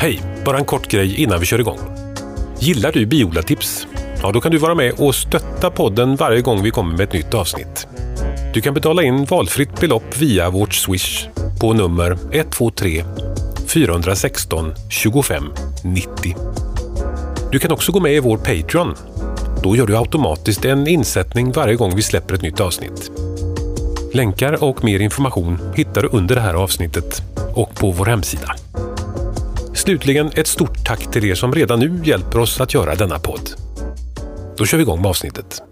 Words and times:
Hej! 0.00 0.22
Bara 0.44 0.58
en 0.58 0.64
kort 0.64 0.90
grej 0.90 1.22
innan 1.22 1.40
vi 1.40 1.46
kör 1.46 1.58
igång. 1.58 1.78
Gillar 2.58 2.92
du 2.92 3.06
biodlartips? 3.06 3.86
Ja, 4.22 4.32
då 4.32 4.40
kan 4.40 4.52
du 4.52 4.58
vara 4.58 4.74
med 4.74 4.92
och 4.98 5.14
stötta 5.14 5.70
podden 5.70 6.16
varje 6.16 6.40
gång 6.40 6.62
vi 6.62 6.70
kommer 6.70 6.96
med 6.96 7.00
ett 7.00 7.12
nytt 7.12 7.34
avsnitt. 7.34 7.86
Du 8.54 8.60
kan 8.60 8.74
betala 8.74 9.02
in 9.02 9.24
valfritt 9.24 9.80
belopp 9.80 10.16
via 10.16 10.50
vårt 10.50 10.74
Swish 10.74 11.28
på 11.60 11.72
nummer 11.72 12.18
123 12.32 13.04
416 13.66 14.74
25 14.90 15.44
90. 15.84 16.36
Du 17.52 17.58
kan 17.58 17.72
också 17.72 17.92
gå 17.92 18.00
med 18.00 18.12
i 18.12 18.20
vår 18.20 18.36
Patreon. 18.36 18.94
Då 19.62 19.76
gör 19.76 19.86
du 19.86 19.96
automatiskt 19.96 20.64
en 20.64 20.86
insättning 20.86 21.52
varje 21.52 21.74
gång 21.74 21.96
vi 21.96 22.02
släpper 22.02 22.34
ett 22.34 22.42
nytt 22.42 22.60
avsnitt. 22.60 23.10
Länkar 24.12 24.64
och 24.64 24.84
mer 24.84 25.00
information 25.00 25.58
hittar 25.76 26.02
du 26.02 26.08
under 26.12 26.34
det 26.34 26.40
här 26.40 26.54
avsnittet 26.54 27.22
och 27.54 27.74
på 27.74 27.90
vår 27.90 28.06
hemsida. 28.06 28.56
Slutligen 29.80 30.30
ett 30.36 30.46
stort 30.46 30.84
tack 30.84 31.10
till 31.10 31.24
er 31.24 31.34
som 31.34 31.54
redan 31.54 31.80
nu 31.80 32.00
hjälper 32.04 32.38
oss 32.38 32.60
att 32.60 32.74
göra 32.74 32.94
denna 32.94 33.18
podd. 33.18 33.50
Då 34.56 34.66
kör 34.66 34.78
vi 34.78 34.82
igång 34.82 35.02
med 35.02 35.08
avsnittet. 35.08 35.62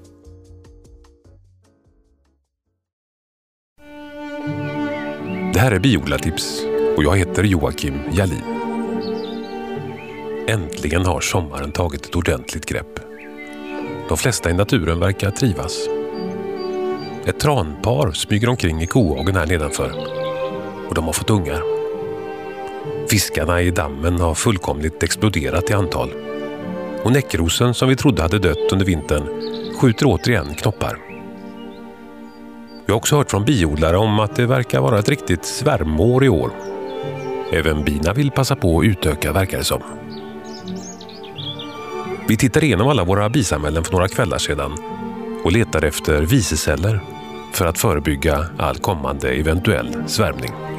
Det 5.52 5.58
här 5.58 5.72
är 5.72 5.78
Biodlartips 5.78 6.62
och 6.96 7.04
jag 7.04 7.16
heter 7.16 7.44
Joakim 7.44 8.00
Jalin. 8.12 8.42
Äntligen 10.48 11.06
har 11.06 11.20
sommaren 11.20 11.72
tagit 11.72 12.06
ett 12.06 12.16
ordentligt 12.16 12.66
grepp. 12.66 13.00
De 14.08 14.16
flesta 14.16 14.50
i 14.50 14.54
naturen 14.54 15.00
verkar 15.00 15.30
trivas. 15.30 15.88
Ett 17.26 17.40
tranpar 17.40 18.12
smyger 18.12 18.48
omkring 18.48 18.82
i 18.82 18.86
kohagen 18.86 19.36
här 19.36 19.46
nedanför 19.46 19.92
och 20.88 20.94
de 20.94 21.04
har 21.04 21.12
fått 21.12 21.30
ungar. 21.30 21.77
Fiskarna 23.10 23.62
i 23.62 23.70
dammen 23.70 24.20
har 24.20 24.34
fullkomligt 24.34 25.02
exploderat 25.02 25.70
i 25.70 25.72
antal. 25.72 26.10
Och 27.04 27.12
näckrosen 27.12 27.74
som 27.74 27.88
vi 27.88 27.96
trodde 27.96 28.22
hade 28.22 28.38
dött 28.38 28.72
under 28.72 28.86
vintern 28.86 29.22
skjuter 29.80 30.06
återigen 30.06 30.54
knoppar. 30.54 30.98
Vi 32.86 32.92
har 32.92 32.96
också 32.96 33.16
hört 33.16 33.30
från 33.30 33.44
biodlare 33.44 33.96
om 33.96 34.20
att 34.20 34.36
det 34.36 34.46
verkar 34.46 34.80
vara 34.80 34.98
ett 34.98 35.08
riktigt 35.08 35.44
svärmår 35.44 36.24
i 36.24 36.28
år. 36.28 36.50
Även 37.52 37.84
bina 37.84 38.12
vill 38.12 38.30
passa 38.30 38.56
på 38.56 38.78
att 38.78 38.84
utöka 38.84 39.32
verkar 39.32 39.58
det 39.58 39.64
som. 39.64 39.82
Vi 42.28 42.36
tittade 42.36 42.66
igenom 42.66 42.88
alla 42.88 43.04
våra 43.04 43.28
bisamhällen 43.28 43.84
för 43.84 43.92
några 43.92 44.08
kvällar 44.08 44.38
sedan 44.38 44.72
och 45.44 45.52
letade 45.52 45.88
efter 45.88 46.22
viseceller 46.22 47.00
för 47.52 47.66
att 47.66 47.78
förebygga 47.78 48.46
all 48.58 48.78
kommande 48.78 49.28
eventuell 49.28 49.96
svärmning. 50.06 50.77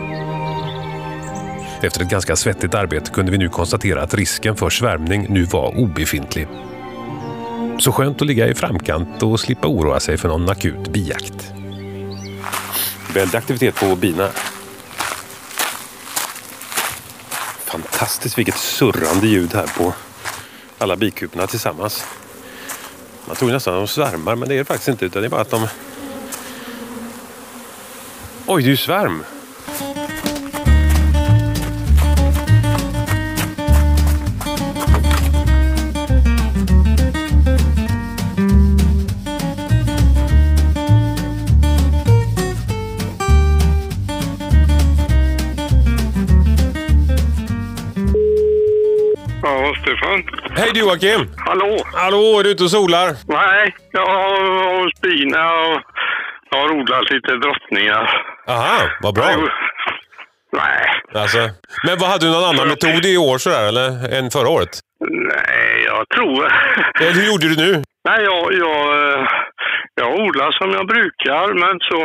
Efter 1.81 2.01
ett 2.01 2.09
ganska 2.09 2.35
svettigt 2.35 2.73
arbete 2.73 3.11
kunde 3.11 3.31
vi 3.31 3.37
nu 3.37 3.49
konstatera 3.49 4.03
att 4.03 4.13
risken 4.13 4.55
för 4.55 4.69
svärmning 4.69 5.25
nu 5.29 5.43
var 5.43 5.77
obefintlig. 5.77 6.47
Så 7.79 7.91
skönt 7.91 8.21
att 8.21 8.27
ligga 8.27 8.47
i 8.47 8.55
framkant 8.55 9.23
och 9.23 9.39
slippa 9.39 9.67
oroa 9.67 9.99
sig 9.99 10.17
för 10.17 10.27
någon 10.27 10.49
akut 10.49 10.87
bijakt. 10.87 11.53
Väldig 13.13 13.37
aktivitet 13.37 13.75
på 13.75 13.95
bina. 13.95 14.29
Fantastiskt 17.65 18.37
vilket 18.37 18.57
surrande 18.57 19.27
ljud 19.27 19.53
här 19.53 19.67
på 19.77 19.93
alla 20.77 20.95
bikuporna 20.95 21.47
tillsammans. 21.47 22.05
Man 23.25 23.35
tror 23.35 23.51
nästan 23.51 23.73
att 23.73 23.79
de 23.79 23.87
svärmar 23.87 24.35
men 24.35 24.49
det 24.49 24.55
är 24.55 24.59
det 24.59 24.65
faktiskt 24.65 24.89
inte 24.89 25.05
utan 25.05 25.21
det 25.21 25.27
är 25.27 25.29
bara 25.29 25.41
att 25.41 25.51
de... 25.51 25.67
Oj, 28.47 28.63
det 28.63 28.67
är 28.67 28.71
ju 28.71 28.77
svärm! 28.77 29.23
Stefan. 49.89 50.23
Hej 50.57 50.71
du 50.73 50.79
Joakim! 50.79 51.21
Hallå? 51.45 51.77
Hallå, 51.93 52.39
är 52.39 52.43
du 52.43 52.49
ute 52.51 52.63
och 52.63 52.71
solar? 52.71 53.07
Nej, 53.27 53.75
jag 53.91 54.05
har 54.05 54.83
hos 54.83 55.01
bina 55.01 55.43
och 55.53 55.81
jag 56.51 56.57
har 56.59 56.71
odlat 56.71 57.11
lite 57.11 57.35
drottningar. 57.35 58.23
Aha, 58.47 58.89
vad 59.01 59.13
bra! 59.15 59.25
Nej, 60.53 60.85
Alltså, 61.13 61.37
men 61.85 61.97
vad 61.99 62.09
hade 62.09 62.25
du 62.25 62.31
någon 62.31 62.43
annan 62.49 62.67
metod 62.67 63.05
i 63.05 63.17
år 63.17 63.37
sådär, 63.37 63.67
eller 63.67 63.87
än 64.17 64.31
förra 64.31 64.49
året? 64.49 64.69
nej, 65.09 65.83
jag 65.85 66.09
tror... 66.15 66.51
Eller 67.01 67.11
hur 67.13 67.27
gjorde 67.31 67.47
du 67.49 67.55
nu? 67.55 67.83
Nej, 68.09 68.19
jag, 68.29 68.53
jag, 68.53 68.81
eh, 69.13 69.25
jag 69.95 70.09
odlar 70.19 70.51
som 70.51 70.69
jag 70.71 70.87
brukar, 70.87 71.45
men 71.63 71.75
så, 71.89 71.97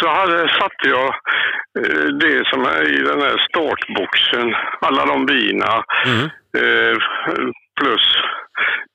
så 0.00 0.08
hade, 0.08 0.48
satte 0.48 0.88
jag 0.88 1.08
eh, 1.78 2.04
det 2.20 2.46
som 2.46 2.62
är 2.64 2.82
i 2.98 3.02
den 3.02 3.20
här 3.20 3.36
startboxen, 3.48 4.54
alla 4.80 5.06
de 5.06 5.26
bina, 5.26 5.84
Mm. 6.06 6.24
eh, 6.58 6.96
plus 7.80 8.06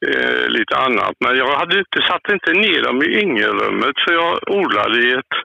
eh, 0.07 0.47
lite 0.47 0.77
annat. 0.77 1.13
Men 1.25 1.37
jag 1.37 1.55
hade 1.59 1.79
inte, 1.79 2.01
satte 2.01 2.33
inte 2.33 2.53
ner 2.53 2.81
dem 2.83 3.03
i 3.03 3.19
yngelrummet 3.21 3.95
för 4.07 4.13
jag 4.13 4.39
odlade 4.47 4.97
i 5.07 5.11
ett 5.13 5.35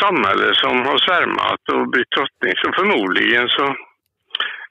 samhälle 0.00 0.54
som 0.54 0.86
har 0.86 0.98
svärmat 0.98 1.60
och 1.72 1.90
bytt 1.90 2.10
drottning. 2.16 2.52
Så 2.56 2.72
förmodligen 2.72 3.48
så 3.48 3.64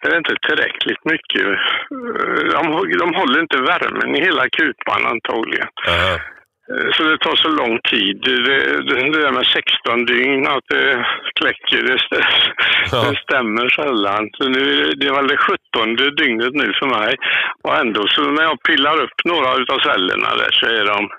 är 0.02 0.10
det 0.10 0.18
inte 0.18 0.36
tillräckligt 0.48 1.06
mycket. 1.06 1.46
Eh, 1.46 2.44
De, 2.52 2.90
de 2.98 3.14
håller 3.16 3.40
inte 3.40 3.58
värmen 3.58 4.16
i 4.16 4.22
hela 4.22 4.50
kupan 4.50 5.06
antagligen. 5.06 5.68
Aha. 5.88 6.14
Eh, 6.16 6.22
Så 6.94 7.04
det 7.04 7.18
tar 7.18 7.36
så 7.36 7.48
lång 7.50 7.80
tid. 7.92 8.22
Det, 8.26 8.36
det, 8.48 9.12
det 9.12 9.22
där 9.22 9.32
med 9.32 9.46
16 9.46 10.06
dygn, 10.06 10.48
att 10.48 10.64
det 10.70 11.06
kläcker, 11.40 11.82
det, 11.88 11.98
Ja. 12.92 12.98
det 13.10 13.18
stämmer 13.26 13.70
sällan. 13.70 14.30
Så 14.38 14.50
nu, 14.50 14.64
är 14.82 14.96
det- 14.96 15.12
var 15.12 15.24
det 15.24 15.38
17 15.38 15.96
dygnet 16.16 16.54
nu 16.54 16.74
för 16.80 16.88
mig. 17.00 17.16
Och 17.64 17.76
ändå, 17.76 18.08
så 18.08 18.22
när 18.22 18.44
jag 18.44 18.64
pillar 18.64 19.02
upp 19.04 19.18
några 19.26 19.50
av 19.74 19.80
cellerna 19.80 20.30
där 20.36 20.52
så 20.52 20.66
är 20.66 20.86
de 20.86 21.10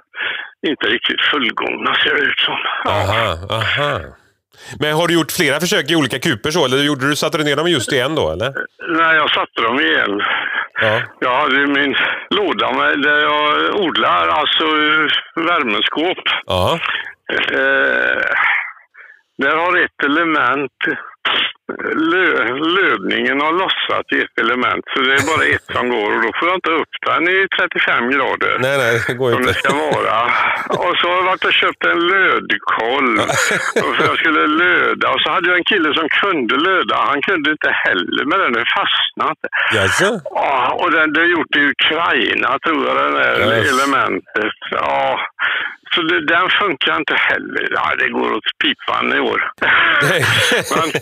inte 0.70 0.86
riktigt 0.86 1.20
fullgångna 1.30 1.94
ser 1.94 2.14
det 2.14 2.20
ut 2.30 2.38
som. 2.40 2.58
Aha, 2.88 3.28
aha. 3.58 4.00
Men 4.80 4.94
har 4.94 5.08
du 5.08 5.14
gjort 5.14 5.32
flera 5.32 5.60
försök 5.60 5.90
i 5.90 5.96
olika 5.96 6.18
kuper 6.18 6.50
så, 6.50 6.64
eller 6.64 6.76
gjorde 6.78 7.08
du, 7.08 7.16
satte 7.16 7.38
du 7.38 7.44
ner 7.44 7.56
dem 7.56 7.68
just 7.70 7.92
i 7.92 7.98
en 8.00 8.14
då, 8.14 8.30
eller? 8.32 8.52
När 8.98 9.14
jag 9.14 9.30
satte 9.30 9.62
dem 9.62 9.80
igen. 9.80 10.22
Ja. 10.80 11.02
Jag 11.20 11.36
hade 11.36 11.56
ju 11.56 11.66
min 11.66 11.96
låda 12.30 12.72
med, 12.72 13.02
där 13.02 13.22
jag 13.22 13.74
odlar, 13.80 14.28
alltså 14.28 14.64
värmeskåp. 15.34 16.24
Ja. 16.46 16.78
Eh, 17.32 18.22
där 19.38 19.56
har 19.56 19.84
ett 19.84 20.04
element, 20.04 20.72
lö, 22.12 22.28
lövningen 22.78 23.40
har 23.40 23.52
lossat 23.62 24.06
i 24.16 24.18
ett 24.24 24.36
element. 24.44 24.84
Så 24.92 25.00
det 25.02 25.12
är 25.20 25.26
bara 25.32 25.44
ett 25.54 25.66
som 25.76 25.88
går 25.88 26.08
och 26.16 26.22
då 26.22 26.30
får 26.38 26.48
jag 26.48 26.56
inte 26.56 26.70
upp 26.82 26.94
den 27.06 27.22
i 27.36 27.38
35 27.58 28.10
grader. 28.14 28.52
Nej, 28.66 28.76
nej, 28.84 28.94
det 29.06 29.14
går 29.14 29.30
Som 29.32 29.42
det 29.42 29.48
inte. 29.48 29.60
ska 29.60 29.72
vara. 29.74 30.18
Och 30.86 30.94
så 30.98 31.04
har 31.08 31.16
jag 31.16 31.22
varit 31.30 31.44
och 31.44 31.52
köpt 31.62 31.84
en 31.92 32.00
lödkolv. 32.12 33.16
För 33.96 34.04
jag 34.10 34.18
skulle 34.18 34.46
löda. 34.46 35.06
Och 35.14 35.20
så 35.20 35.30
hade 35.30 35.48
jag 35.50 35.58
en 35.58 35.64
kille 35.72 35.94
som 35.94 36.08
kunde 36.22 36.56
löda. 36.68 36.96
Han 37.12 37.22
kunde 37.22 37.50
inte 37.50 37.70
heller 37.84 38.24
med 38.30 38.38
den. 38.40 38.54
Fastnade. 38.76 39.44
Jaså? 39.74 40.20
Ja, 40.24 40.78
och 40.80 40.90
den, 40.90 41.12
det 41.12 41.20
är 41.20 41.30
gjort 41.36 41.56
i 41.56 41.60
Ukraina 41.74 42.58
tror 42.64 42.86
jag, 42.86 42.96
det 42.96 43.18
där 43.18 43.56
Yes. 43.56 43.72
elementet. 43.72 44.56
Ja, 44.70 45.20
så 45.96 46.02
det, 46.02 46.26
den 46.26 46.50
funkar 46.60 46.96
inte 46.96 47.14
heller. 47.14 47.68
Ja, 47.70 47.94
det 47.98 48.08
går 48.08 48.32
åt 48.32 48.44
pipan 48.62 49.12
i 49.16 49.20
år. 49.20 49.40
Men 50.76 50.92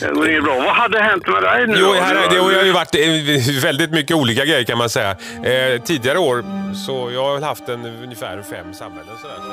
det 0.00 0.14
går 0.14 0.30
inget 0.30 0.44
bra. 0.44 0.54
Vad 0.54 0.74
hade 0.74 1.02
hänt 1.02 1.26
med 1.26 1.42
dig 1.42 1.66
nu? 1.66 1.74
Jo, 1.78 1.92
här, 1.92 2.14
det 2.30 2.36
har 2.36 2.64
ju 2.64 2.72
varit 2.72 2.94
eh, 2.94 3.62
väldigt 3.62 3.90
mycket 3.90 4.16
olika 4.16 4.44
grejer 4.44 4.64
kan 4.64 4.78
man 4.78 4.90
säga. 4.90 5.10
Eh, 5.44 5.82
tidigare 5.82 6.18
år 6.18 6.44
så 6.74 7.10
jag 7.14 7.24
har 7.24 7.34
väl 7.34 7.42
haft 7.42 7.68
en, 7.68 7.84
ungefär 7.84 8.42
fem 8.42 8.74
samhällen 8.74 9.16
sådär. 9.22 9.36
Så. 9.36 9.50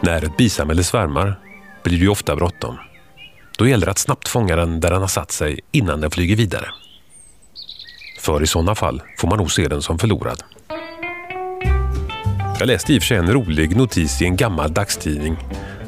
När 0.00 0.24
ett 0.24 0.36
bisamhälle 0.36 0.84
svärmar 0.84 1.34
blir 1.82 1.98
det 1.98 2.04
ju 2.04 2.08
ofta 2.08 2.36
bråttom. 2.36 2.78
Då 3.56 3.66
gäller 3.66 3.86
det 3.86 3.90
att 3.90 3.98
snabbt 3.98 4.28
fånga 4.28 4.56
den 4.56 4.80
där 4.80 4.90
den 4.90 5.00
har 5.00 5.08
satt 5.08 5.32
sig 5.32 5.60
innan 5.72 6.00
den 6.00 6.10
flyger 6.10 6.36
vidare. 6.36 6.68
För 8.20 8.42
i 8.42 8.46
sådana 8.46 8.74
fall 8.74 9.02
får 9.18 9.28
man 9.28 9.38
nog 9.38 9.52
se 9.52 9.68
den 9.68 9.82
som 9.82 9.98
förlorad. 9.98 10.42
Jag 12.58 12.66
läste 12.66 12.92
i 12.92 12.98
och 12.98 13.02
för 13.02 13.06
sig 13.06 13.16
en 13.16 13.32
rolig 13.32 13.76
notis 13.76 14.22
i 14.22 14.24
en 14.24 14.36
gammal 14.36 14.74
dagstidning 14.74 15.36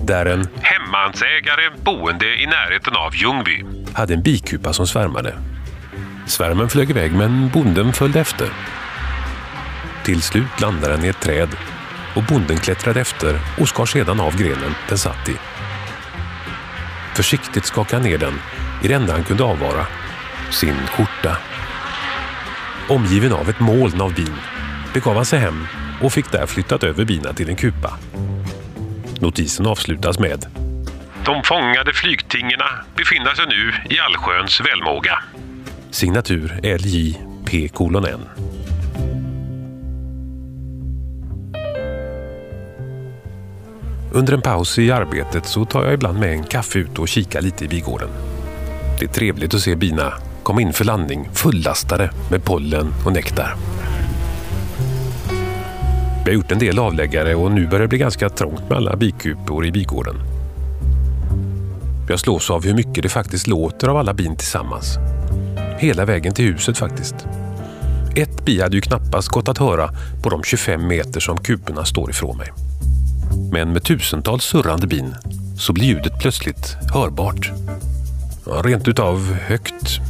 där 0.03 0.27
en 0.27 0.49
hemmansägare 0.63 1.71
boende 1.85 2.43
i 2.43 2.47
närheten 2.47 2.97
av 2.97 3.15
Ljungby 3.15 3.65
hade 3.95 4.15
en 4.15 4.23
bikupa 4.23 4.73
som 4.73 4.87
svärmade. 4.87 5.35
Svärmen 6.27 6.69
flög 6.69 6.91
iväg 6.91 7.13
men 7.13 7.49
bonden 7.49 7.93
följde 7.93 8.21
efter. 8.21 8.49
Till 10.05 10.23
slut 10.23 10.61
landade 10.61 10.97
den 10.97 11.05
i 11.05 11.09
ett 11.09 11.21
träd 11.21 11.49
och 12.17 12.23
bonden 12.23 12.59
klättrade 12.59 13.01
efter 13.01 13.41
och 13.61 13.69
skar 13.69 13.87
sedan 13.87 14.21
av 14.21 14.37
grenen 14.37 14.75
den 14.89 14.99
satt 14.99 15.29
i. 15.29 15.37
Försiktigt 17.17 17.65
skakade 17.65 18.03
han 18.03 18.11
ner 18.11 18.19
den 18.19 18.35
i 18.83 18.89
det 18.89 18.95
enda 18.95 19.13
han 19.13 19.25
kunde 19.25 19.45
avvara, 19.45 19.87
sin 20.51 20.77
skjorta. 20.87 21.37
Omgiven 22.89 23.33
av 23.33 23.51
ett 23.51 23.61
moln 23.61 24.01
av 24.01 24.15
bin 24.15 24.37
begav 24.95 25.17
han 25.17 25.25
sig 25.25 25.39
hem 25.39 25.67
och 26.03 26.13
fick 26.13 26.33
där 26.33 26.47
flyttat 26.47 26.85
över 26.85 27.05
bina 27.05 27.33
till 27.33 27.49
en 27.49 27.57
kupa. 27.57 27.99
Notisen 29.21 29.67
avslutas 29.67 30.19
med 30.19 30.47
De 31.25 31.43
fångade 31.43 31.93
flygtingerna 31.93 32.69
befinner 32.97 33.35
sig 33.35 33.47
nu 33.47 33.95
i 33.95 33.99
allsköns 34.01 34.61
välmåga. 34.61 35.23
Signatur 35.91 36.61
LJ 36.63 37.21
P.N. 37.45 38.29
Under 44.17 44.33
en 44.33 44.43
paus 44.43 44.79
i 44.79 44.91
arbetet 44.91 45.47
så 45.47 45.65
tar 45.65 45.85
jag 45.85 45.95
ibland 45.95 46.19
med 46.19 46.33
en 46.33 46.45
kaffe 46.45 46.79
ut 46.79 46.99
och 46.99 47.09
kikar 47.09 47.43
lite 47.43 47.65
i 47.65 47.69
bigården. 47.69 48.09
Det 48.99 49.05
är 49.05 49.09
trevligt 49.09 49.55
att 49.55 49.61
se 49.61 49.77
bina 49.77 50.13
komma 50.43 50.61
in 50.61 50.73
för 50.73 50.85
landning 50.85 51.29
fullastade 51.33 52.11
med 52.31 52.45
pollen 52.45 52.95
och 53.07 53.13
nektar. 53.13 53.55
Vi 56.25 56.31
har 56.31 56.35
gjort 56.35 56.53
en 56.53 56.59
del 56.59 56.79
avläggare 56.79 57.35
och 57.35 57.51
nu 57.51 57.67
börjar 57.67 57.83
det 57.83 57.89
bli 57.89 57.99
ganska 57.99 58.29
trångt 58.29 58.69
med 58.69 58.79
alla 58.79 58.97
bikupor 58.97 59.67
i 59.67 59.73
bigården. 59.73 60.17
Jag 62.09 62.21
slås 62.21 62.51
av 62.51 62.65
hur 62.65 62.75
mycket 62.75 63.03
det 63.03 63.09
faktiskt 63.09 63.47
låter 63.47 63.89
av 63.89 63.97
alla 63.97 64.15
bin 64.15 64.37
tillsammans. 64.37 64.99
Hela 65.79 66.05
vägen 66.05 66.35
till 66.35 66.45
huset 66.45 66.79
faktiskt. 66.79 67.15
Ett 68.17 68.45
bi 68.45 68.61
hade 68.61 68.77
ju 68.77 68.81
knappast 68.81 69.29
gått 69.29 69.49
att 69.49 69.59
höra 69.59 69.91
på 70.23 70.31
de 70.31 70.43
25 70.43 70.89
meter 70.89 71.21
som 71.21 71.37
kuporna 71.37 71.85
står 71.85 72.11
ifrån 72.11 72.39
mig. 72.39 72.49
Men 73.53 73.73
med 73.73 73.85
tusentals 73.85 74.45
surrande 74.45 74.87
bin 74.87 75.15
så 75.59 75.73
blir 75.73 75.85
ljudet 75.85 76.19
plötsligt 76.19 76.77
hörbart. 76.95 77.51
Ja, 78.47 78.63
rent 78.65 78.89
utav 78.89 79.33
högt. 79.33 80.01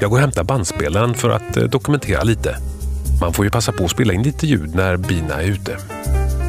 Jag 0.00 0.10
går 0.10 0.16
och 0.16 0.20
hämtar 0.20 0.44
bandspelaren 0.44 1.14
för 1.14 1.30
att 1.30 1.56
eh, 1.56 1.64
dokumentera 1.64 2.22
lite. 2.22 2.56
Man 3.20 3.32
får 3.32 3.44
ju 3.44 3.50
passa 3.50 3.72
på 3.72 3.84
att 3.84 3.90
spela 3.90 4.12
in 4.12 4.22
lite 4.22 4.46
ljud 4.46 4.74
när 4.74 4.96
bina 4.96 5.42
är 5.42 5.46
ute. 5.46 5.76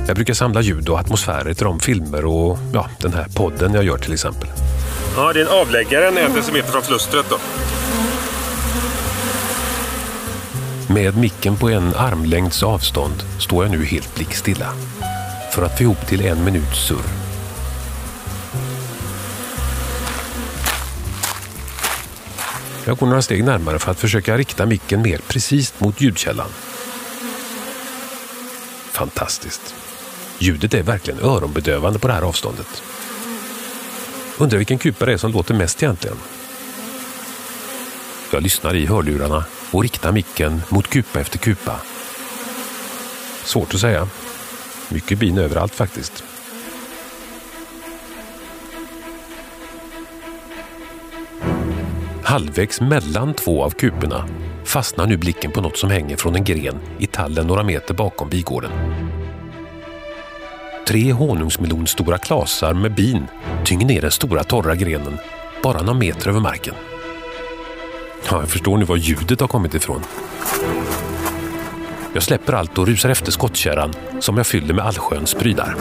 Jag 0.07 0.15
brukar 0.15 0.33
samla 0.33 0.61
ljud 0.61 0.89
och 0.89 0.99
atmosfärer 0.99 1.53
till 1.53 1.65
de 1.65 1.79
filmer 1.79 2.25
och 2.25 2.57
ja, 2.73 2.89
den 3.01 3.13
här 3.13 3.27
podden 3.35 3.73
jag 3.73 3.83
gör 3.83 3.97
till 3.97 4.13
exempel. 4.13 4.49
Ja, 5.15 5.33
det 5.33 5.41
är 5.41 5.45
en 5.45 5.61
avläggare 5.61 6.07
en 6.07 6.33
decimeter 6.33 6.71
från 6.71 6.81
flustret 6.81 7.25
då. 7.29 7.37
Med 10.93 11.17
micken 11.17 11.57
på 11.57 11.69
en 11.69 11.95
armlängds 11.95 12.63
avstånd 12.63 13.23
står 13.39 13.65
jag 13.65 13.71
nu 13.71 13.85
helt 13.85 14.15
blickstilla 14.15 14.67
för 15.51 15.61
att 15.61 15.77
få 15.77 15.83
ihop 15.83 16.07
till 16.07 16.25
en 16.25 16.43
minuts 16.43 16.87
surr. 16.87 17.05
Jag 22.85 22.97
går 22.97 23.07
några 23.07 23.21
steg 23.21 23.43
närmare 23.43 23.79
för 23.79 23.91
att 23.91 23.99
försöka 23.99 24.37
rikta 24.37 24.65
micken 24.65 25.01
mer 25.01 25.19
precis 25.27 25.73
mot 25.79 26.01
ljudkällan. 26.01 26.49
Fantastiskt. 28.91 29.75
Ljudet 30.39 30.73
är 30.73 30.83
verkligen 30.83 31.19
öronbedövande 31.19 31.99
på 31.99 32.07
det 32.07 32.13
här 32.13 32.21
avståndet. 32.21 32.83
Undrar 34.37 34.57
vilken 34.57 34.77
kupa 34.77 35.05
det 35.05 35.13
är 35.13 35.17
som 35.17 35.31
låter 35.31 35.53
mest 35.53 35.83
egentligen. 35.83 36.17
Jag 38.31 38.43
lyssnar 38.43 38.75
i 38.75 38.85
hörlurarna 38.85 39.45
och 39.71 39.81
riktar 39.81 40.11
micken 40.11 40.61
mot 40.69 40.87
kupa 40.87 41.19
efter 41.19 41.37
kupa. 41.37 41.79
Svårt 43.43 43.73
att 43.73 43.79
säga. 43.79 44.07
Mycket 44.93 45.19
bin 45.19 45.37
överallt 45.37 45.75
faktiskt. 45.75 46.23
Halvvägs 52.23 52.81
mellan 52.81 53.33
två 53.33 53.63
av 53.63 53.69
kuporna 53.69 54.27
fastnar 54.65 55.07
nu 55.07 55.17
blicken 55.17 55.51
på 55.51 55.61
något 55.61 55.77
som 55.77 55.89
hänger 55.89 56.17
från 56.17 56.35
en 56.35 56.43
gren 56.43 56.79
i 56.99 57.07
tallen 57.07 57.47
några 57.47 57.63
meter 57.63 57.93
bakom 57.93 58.29
bigården. 58.29 58.71
Tre 60.87 61.11
honungsmelonstora 61.11 62.17
klasar 62.17 62.73
med 62.73 62.95
bin 62.95 63.27
tynger 63.65 63.85
ner 63.85 64.01
den 64.01 64.11
stora 64.11 64.43
torra 64.43 64.75
grenen 64.75 65.17
bara 65.63 65.81
några 65.81 65.99
meter 65.99 66.29
över 66.29 66.39
marken. 66.39 66.75
Ja, 68.29 68.39
jag 68.39 68.49
förstår 68.49 68.77
nu 68.77 68.85
var 68.85 68.97
ljudet 68.97 69.39
har 69.39 69.47
kommit 69.47 69.73
ifrån. 69.73 70.01
Jag 72.13 72.23
släpper 72.23 72.53
allt 72.53 72.77
och 72.77 72.87
rusar 72.87 73.09
efter 73.09 73.31
skottkärran 73.31 73.93
som 74.19 74.37
jag 74.37 74.47
fyller 74.47 74.73
med 74.73 74.85
allsköns 74.85 75.33
prylar. 75.33 75.75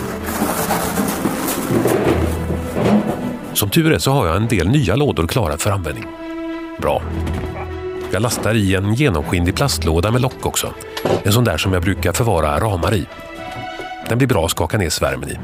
Som 3.52 3.70
tur 3.70 3.92
är 3.92 3.98
så 3.98 4.12
har 4.12 4.26
jag 4.26 4.36
en 4.36 4.48
del 4.48 4.68
nya 4.68 4.96
lådor 4.96 5.26
klara 5.26 5.56
för 5.56 5.70
användning. 5.70 6.06
Bra. 6.78 7.02
Jag 8.12 8.22
lastar 8.22 8.54
i 8.54 8.74
en 8.74 8.94
genomskinlig 8.94 9.54
plastlåda 9.54 10.10
med 10.10 10.20
lock 10.20 10.46
också. 10.46 10.74
En 11.22 11.32
sån 11.32 11.44
där 11.44 11.58
som 11.58 11.72
jag 11.72 11.82
brukar 11.82 12.12
förvara 12.12 12.60
ramar 12.60 12.94
i. 12.94 13.06
Den 14.08 14.18
blir 14.18 14.28
bra 14.28 14.44
att 14.44 14.50
skaka 14.50 14.78
ner 14.78 14.90
svärmen 14.90 15.28
i. 15.28 15.38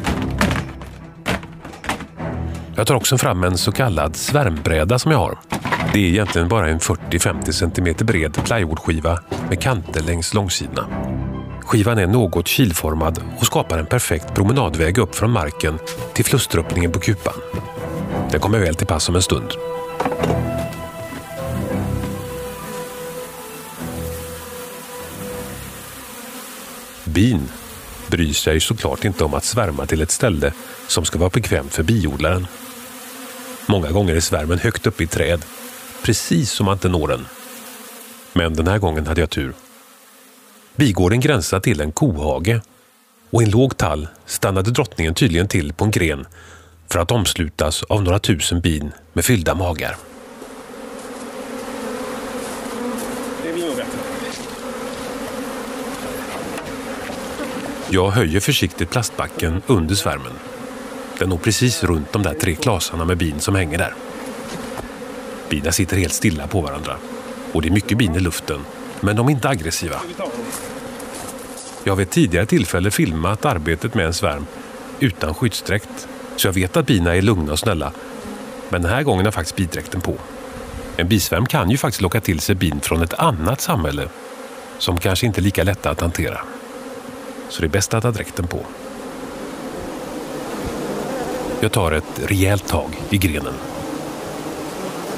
Jag 2.76 2.86
tar 2.86 2.94
också 2.94 3.18
fram 3.18 3.44
en 3.44 3.58
så 3.58 3.72
kallad 3.72 4.16
svärmbräda 4.16 4.98
som 4.98 5.12
jag 5.12 5.18
har. 5.18 5.38
Det 5.92 5.98
är 5.98 6.08
egentligen 6.08 6.48
bara 6.48 6.68
en 6.68 6.78
40-50 6.78 7.52
cm 7.52 8.06
bred 8.06 8.44
plywoodskiva 8.44 9.18
med 9.48 9.60
kanter 9.60 10.02
längs 10.02 10.34
långsidorna. 10.34 10.86
Skivan 11.60 11.98
är 11.98 12.06
något 12.06 12.48
kilformad 12.48 13.22
och 13.38 13.46
skapar 13.46 13.78
en 13.78 13.86
perfekt 13.86 14.34
promenadväg 14.34 14.98
upp 14.98 15.14
från 15.14 15.30
marken 15.30 15.78
till 16.14 16.24
flusteröppningen 16.24 16.92
på 16.92 16.98
kupan. 16.98 17.34
Den 18.30 18.40
kommer 18.40 18.58
väl 18.58 18.74
till 18.74 18.86
pass 18.86 19.08
om 19.08 19.16
en 19.16 19.22
stund. 19.22 19.52
Bin 27.04 27.48
bryr 28.06 28.32
sig 28.32 28.60
såklart 28.60 29.04
inte 29.04 29.24
om 29.24 29.34
att 29.34 29.44
svärma 29.44 29.86
till 29.86 30.02
ett 30.02 30.10
ställe 30.10 30.52
som 30.88 31.04
ska 31.04 31.18
vara 31.18 31.30
bekvämt 31.30 31.74
för 31.74 31.82
biodlaren. 31.82 32.46
Många 33.66 33.90
gånger 33.90 34.16
är 34.16 34.20
svärmen 34.20 34.58
högt 34.58 34.86
uppe 34.86 35.04
i 35.04 35.06
träd, 35.06 35.44
precis 36.06 36.50
som 36.50 36.78
den. 37.08 37.26
Men 38.32 38.54
den 38.54 38.66
här 38.66 38.78
gången 38.78 39.06
hade 39.06 39.20
jag 39.20 39.30
tur. 39.30 39.52
Bigården 40.76 41.20
gränsar 41.20 41.60
till 41.60 41.80
en 41.80 41.92
kohage 41.92 42.60
och 43.30 43.42
i 43.42 43.44
en 43.44 43.50
låg 43.50 43.76
tall 43.76 44.08
stannade 44.26 44.70
drottningen 44.70 45.14
tydligen 45.14 45.48
till 45.48 45.72
på 45.72 45.84
en 45.84 45.90
gren 45.90 46.26
för 46.90 46.98
att 46.98 47.10
omslutas 47.10 47.82
av 47.82 48.02
några 48.02 48.18
tusen 48.18 48.60
bin 48.60 48.92
med 49.12 49.24
fyllda 49.24 49.54
magar. 49.54 49.96
Jag 57.90 58.10
höjer 58.10 58.40
försiktigt 58.40 58.90
plastbacken 58.90 59.62
under 59.66 59.94
svärmen. 59.94 60.32
Den 61.18 61.28
når 61.28 61.38
precis 61.38 61.84
runt 61.84 62.12
de 62.12 62.22
där 62.22 62.34
tre 62.34 62.54
klasarna 62.54 63.04
med 63.04 63.16
bin 63.18 63.40
som 63.40 63.54
hänger 63.54 63.78
där. 63.78 63.94
Bina 65.50 65.72
sitter 65.72 65.96
helt 65.96 66.12
stilla 66.12 66.46
på 66.46 66.60
varandra. 66.60 66.96
Och 67.52 67.62
det 67.62 67.68
är 67.68 67.72
mycket 67.72 67.98
bin 67.98 68.14
i 68.14 68.20
luften, 68.20 68.60
men 69.00 69.16
de 69.16 69.26
är 69.26 69.30
inte 69.30 69.48
aggressiva. 69.48 70.00
Jag 71.84 71.92
har 71.92 71.96
vid 71.96 72.06
ett 72.06 72.12
tidigare 72.12 72.46
tillfälle 72.46 72.90
filmat 72.90 73.44
arbetet 73.44 73.94
med 73.94 74.06
en 74.06 74.14
svärm 74.14 74.46
utan 75.00 75.34
skyddsdräkt, 75.34 76.08
så 76.36 76.48
jag 76.48 76.52
vet 76.52 76.76
att 76.76 76.86
bina 76.86 77.16
är 77.16 77.22
lugna 77.22 77.52
och 77.52 77.58
snälla. 77.58 77.92
Men 78.68 78.82
den 78.82 78.90
här 78.90 79.02
gången 79.02 79.24
har 79.24 79.32
faktiskt 79.32 79.56
bidräkten 79.56 80.00
på. 80.00 80.14
En 80.96 81.08
bisvärm 81.08 81.46
kan 81.46 81.70
ju 81.70 81.76
faktiskt 81.76 82.02
locka 82.02 82.20
till 82.20 82.40
sig 82.40 82.54
bin 82.54 82.80
från 82.80 83.02
ett 83.02 83.14
annat 83.14 83.60
samhälle 83.60 84.08
som 84.78 84.98
kanske 84.98 85.26
inte 85.26 85.40
är 85.40 85.42
lika 85.42 85.62
lätta 85.62 85.90
att 85.90 86.00
hantera. 86.00 86.40
Så 87.48 87.60
det 87.60 87.66
är 87.66 87.70
bäst 87.70 87.94
att 87.94 88.04
ha 88.04 88.10
dräkten 88.10 88.46
på. 88.46 88.60
Jag 91.60 91.72
tar 91.72 91.92
ett 91.92 92.20
rejält 92.26 92.68
tag 92.68 92.90
i 93.10 93.18
grenen. 93.18 93.54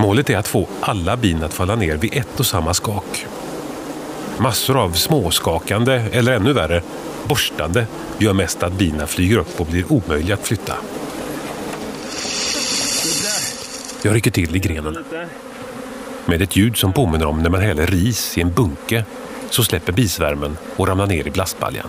Målet 0.01 0.31
är 0.31 0.37
att 0.37 0.49
få 0.49 0.69
alla 0.81 1.17
bin 1.17 1.43
att 1.43 1.55
falla 1.55 1.77
ner 1.77 1.97
vid 1.97 2.15
ett 2.15 2.41
och 2.41 2.47
samma 2.47 2.75
skak. 2.75 3.27
Massor 4.39 4.77
av 4.77 4.93
småskakande, 4.93 6.03
eller 6.13 6.33
ännu 6.33 6.53
värre, 6.53 6.83
borstande 7.29 7.87
gör 8.19 8.33
mest 8.33 8.63
att 8.63 8.73
bina 8.73 9.07
flyger 9.07 9.39
upp 9.39 9.61
och 9.61 9.67
blir 9.67 9.93
omöjliga 9.93 10.35
att 10.35 10.47
flytta. 10.47 10.75
Jag 14.03 14.15
rycker 14.15 14.31
till 14.31 14.57
i 14.57 14.59
grenen. 14.59 15.05
Med 16.27 16.43
ett 16.43 16.57
ljud 16.57 16.77
som 16.77 16.93
påminner 16.93 17.27
om 17.27 17.43
när 17.43 17.51
man 17.51 17.61
häller 17.61 17.87
ris 17.87 18.39
i 18.39 18.41
en 18.41 18.53
bunke 18.53 19.05
så 19.51 19.65
släpper 19.65 19.93
bisvärmen 19.93 20.57
och 20.77 20.89
ramlar 20.89 21.07
ner 21.07 21.27
i 21.27 21.31
blastbaljan. 21.31 21.89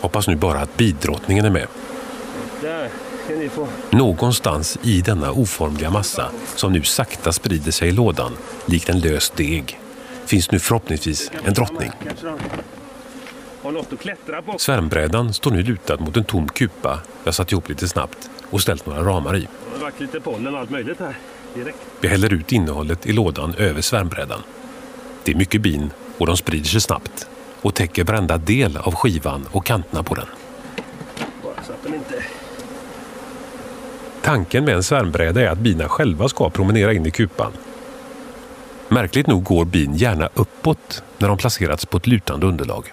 Hoppas 0.00 0.28
nu 0.28 0.36
bara 0.36 0.58
att 0.58 0.76
bidrottningen 0.76 1.44
är 1.44 1.50
med. 1.50 1.66
Någonstans 3.90 4.78
i 4.82 5.00
denna 5.00 5.32
oformliga 5.32 5.90
massa 5.90 6.30
som 6.56 6.72
nu 6.72 6.82
sakta 6.82 7.32
sprider 7.32 7.72
sig 7.72 7.88
i 7.88 7.92
lådan 7.92 8.32
likt 8.66 8.88
en 8.88 9.00
lös 9.00 9.30
deg 9.30 9.80
finns 10.26 10.50
nu 10.50 10.58
förhoppningsvis 10.58 11.30
en 11.44 11.54
drottning. 11.54 11.90
Svärmbrädan 14.58 15.32
står 15.32 15.50
nu 15.50 15.62
lutad 15.62 15.96
mot 15.96 16.16
en 16.16 16.24
tom 16.24 16.48
kupa 16.48 17.00
jag 17.24 17.34
satt 17.34 17.52
ihop 17.52 17.68
lite 17.68 17.88
snabbt 17.88 18.30
och 18.50 18.60
ställt 18.60 18.86
några 18.86 19.02
ramar 19.02 19.36
i. 19.36 19.40
Det 19.40 19.48
har 19.72 19.80
varit 19.80 20.00
lite 20.00 20.20
pollen 20.20 20.54
och 20.54 20.60
allt 20.60 20.70
möjligt 20.70 20.98
här. 20.98 21.18
Direkt. 21.54 21.78
Vi 22.00 22.08
häller 22.08 22.32
ut 22.32 22.52
innehållet 22.52 23.06
i 23.06 23.12
lådan 23.12 23.54
över 23.54 23.80
svärmbrädan. 23.80 24.42
Det 25.24 25.32
är 25.32 25.36
mycket 25.36 25.60
bin 25.60 25.90
och 26.18 26.26
de 26.26 26.36
sprider 26.36 26.68
sig 26.68 26.80
snabbt 26.80 27.26
och 27.62 27.74
täcker 27.74 28.04
varenda 28.04 28.36
del 28.36 28.76
av 28.76 28.94
skivan 28.94 29.46
och 29.52 29.66
kanterna 29.66 30.02
på 30.02 30.14
den. 30.14 30.26
Bara 31.42 31.64
så 31.66 31.72
att 31.72 31.82
den 31.82 31.94
inte... 31.94 32.24
Tanken 34.22 34.64
med 34.64 34.74
en 34.74 34.82
svärmbräda 34.82 35.40
är 35.40 35.48
att 35.48 35.58
bina 35.58 35.88
själva 35.88 36.28
ska 36.28 36.50
promenera 36.50 36.92
in 36.92 37.06
i 37.06 37.10
kupan. 37.10 37.52
Märkligt 38.88 39.26
nog 39.26 39.44
går 39.44 39.64
bin 39.64 39.94
gärna 39.94 40.28
uppåt 40.34 41.02
när 41.18 41.28
de 41.28 41.36
placerats 41.36 41.86
på 41.86 41.96
ett 41.96 42.06
lutande 42.06 42.46
underlag. 42.46 42.92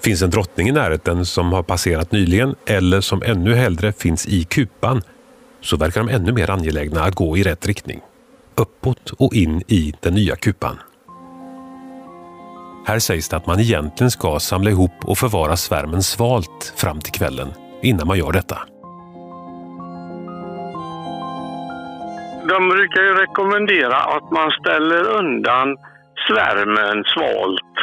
Finns 0.00 0.22
en 0.22 0.30
drottning 0.30 0.68
i 0.68 0.72
närheten 0.72 1.26
som 1.26 1.52
har 1.52 1.62
passerat 1.62 2.12
nyligen 2.12 2.54
eller 2.66 3.00
som 3.00 3.22
ännu 3.22 3.54
hellre 3.54 3.92
finns 3.92 4.26
i 4.26 4.44
kupan 4.44 5.02
så 5.60 5.76
verkar 5.76 6.00
de 6.00 6.08
ännu 6.08 6.32
mer 6.32 6.50
angelägna 6.50 7.04
att 7.04 7.14
gå 7.14 7.36
i 7.36 7.42
rätt 7.42 7.66
riktning. 7.66 8.00
Uppåt 8.54 9.10
och 9.10 9.34
in 9.34 9.62
i 9.68 9.94
den 10.00 10.14
nya 10.14 10.36
kupan. 10.36 10.78
Här 12.86 12.98
sägs 12.98 13.28
det 13.28 13.36
att 13.36 13.46
man 13.46 13.60
egentligen 13.60 14.10
ska 14.10 14.40
samla 14.40 14.70
ihop 14.70 15.04
och 15.04 15.18
förvara 15.18 15.56
svärmen 15.56 16.02
svalt 16.02 16.72
fram 16.76 17.00
till 17.00 17.12
kvällen 17.12 17.48
innan 17.82 18.06
man 18.06 18.18
gör 18.18 18.32
detta. 18.32 18.58
De 22.48 22.68
brukar 22.68 23.02
ju 23.02 23.14
rekommendera 23.14 23.96
att 23.96 24.30
man 24.30 24.50
ställer 24.50 25.02
undan 25.18 25.76
svärmen 26.28 27.04
svalt. 27.04 27.74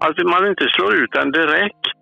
Att 0.00 0.26
man 0.26 0.46
inte 0.46 0.66
slår 0.68 0.94
ut 0.94 1.12
den 1.12 1.32
direkt. 1.32 1.94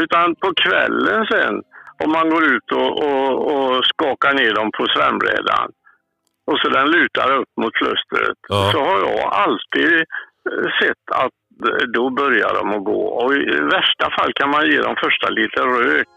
Utan 0.00 0.34
på 0.34 0.52
kvällen 0.54 1.26
sen, 1.26 1.62
om 2.04 2.12
man 2.12 2.30
går 2.30 2.44
ut 2.44 2.72
och, 2.72 2.90
och, 3.04 3.30
och 3.54 3.84
skakar 3.84 4.32
ner 4.34 4.54
dem 4.54 4.70
på 4.78 4.86
svärmbrädan 4.86 5.68
och 6.46 6.58
så 6.58 6.68
den 6.68 6.90
lutar 6.90 7.32
upp 7.40 7.48
mot 7.60 7.74
klustret, 7.74 8.38
Ja. 8.48 8.70
så 8.72 8.78
har 8.78 8.98
jag 8.98 9.32
alltid 9.32 9.92
eh, 9.94 10.66
sett 10.80 11.04
att 11.24 11.36
eh, 11.68 11.86
då 11.94 12.10
börjar 12.10 12.54
de 12.54 12.70
att 12.70 12.84
gå. 12.84 13.02
Och 13.06 13.34
i 13.34 13.60
värsta 13.60 14.10
fall 14.10 14.32
kan 14.32 14.50
man 14.50 14.66
ge 14.70 14.78
dem 14.80 14.96
första 15.04 15.28
lite 15.30 15.60
rök 15.60 16.08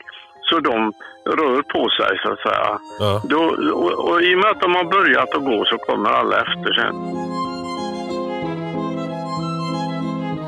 så 0.49 0.59
de 0.59 0.93
rör 1.25 1.61
på 1.61 1.89
sig 1.89 2.19
så 2.23 2.33
att 2.33 2.39
säga. 2.39 2.79
Ja. 2.99 3.21
Då, 3.29 3.39
och, 3.73 4.09
och 4.09 4.21
I 4.21 4.35
och 4.35 4.39
med 4.39 4.51
att 4.51 4.61
de 4.61 4.75
har 4.75 4.83
börjat 4.83 5.35
att 5.35 5.45
gå 5.45 5.65
så 5.65 5.77
kommer 5.77 6.09
alla 6.09 6.41
efter 6.41 6.73
sen. 6.73 6.95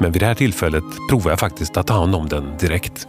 Men 0.01 0.11
vid 0.11 0.21
det 0.21 0.25
här 0.25 0.35
tillfället 0.35 0.83
provar 1.09 1.31
jag 1.31 1.39
faktiskt 1.39 1.77
att 1.77 1.87
ta 1.87 1.93
hand 1.93 2.15
om 2.15 2.29
den 2.29 2.57
direkt. 2.57 3.07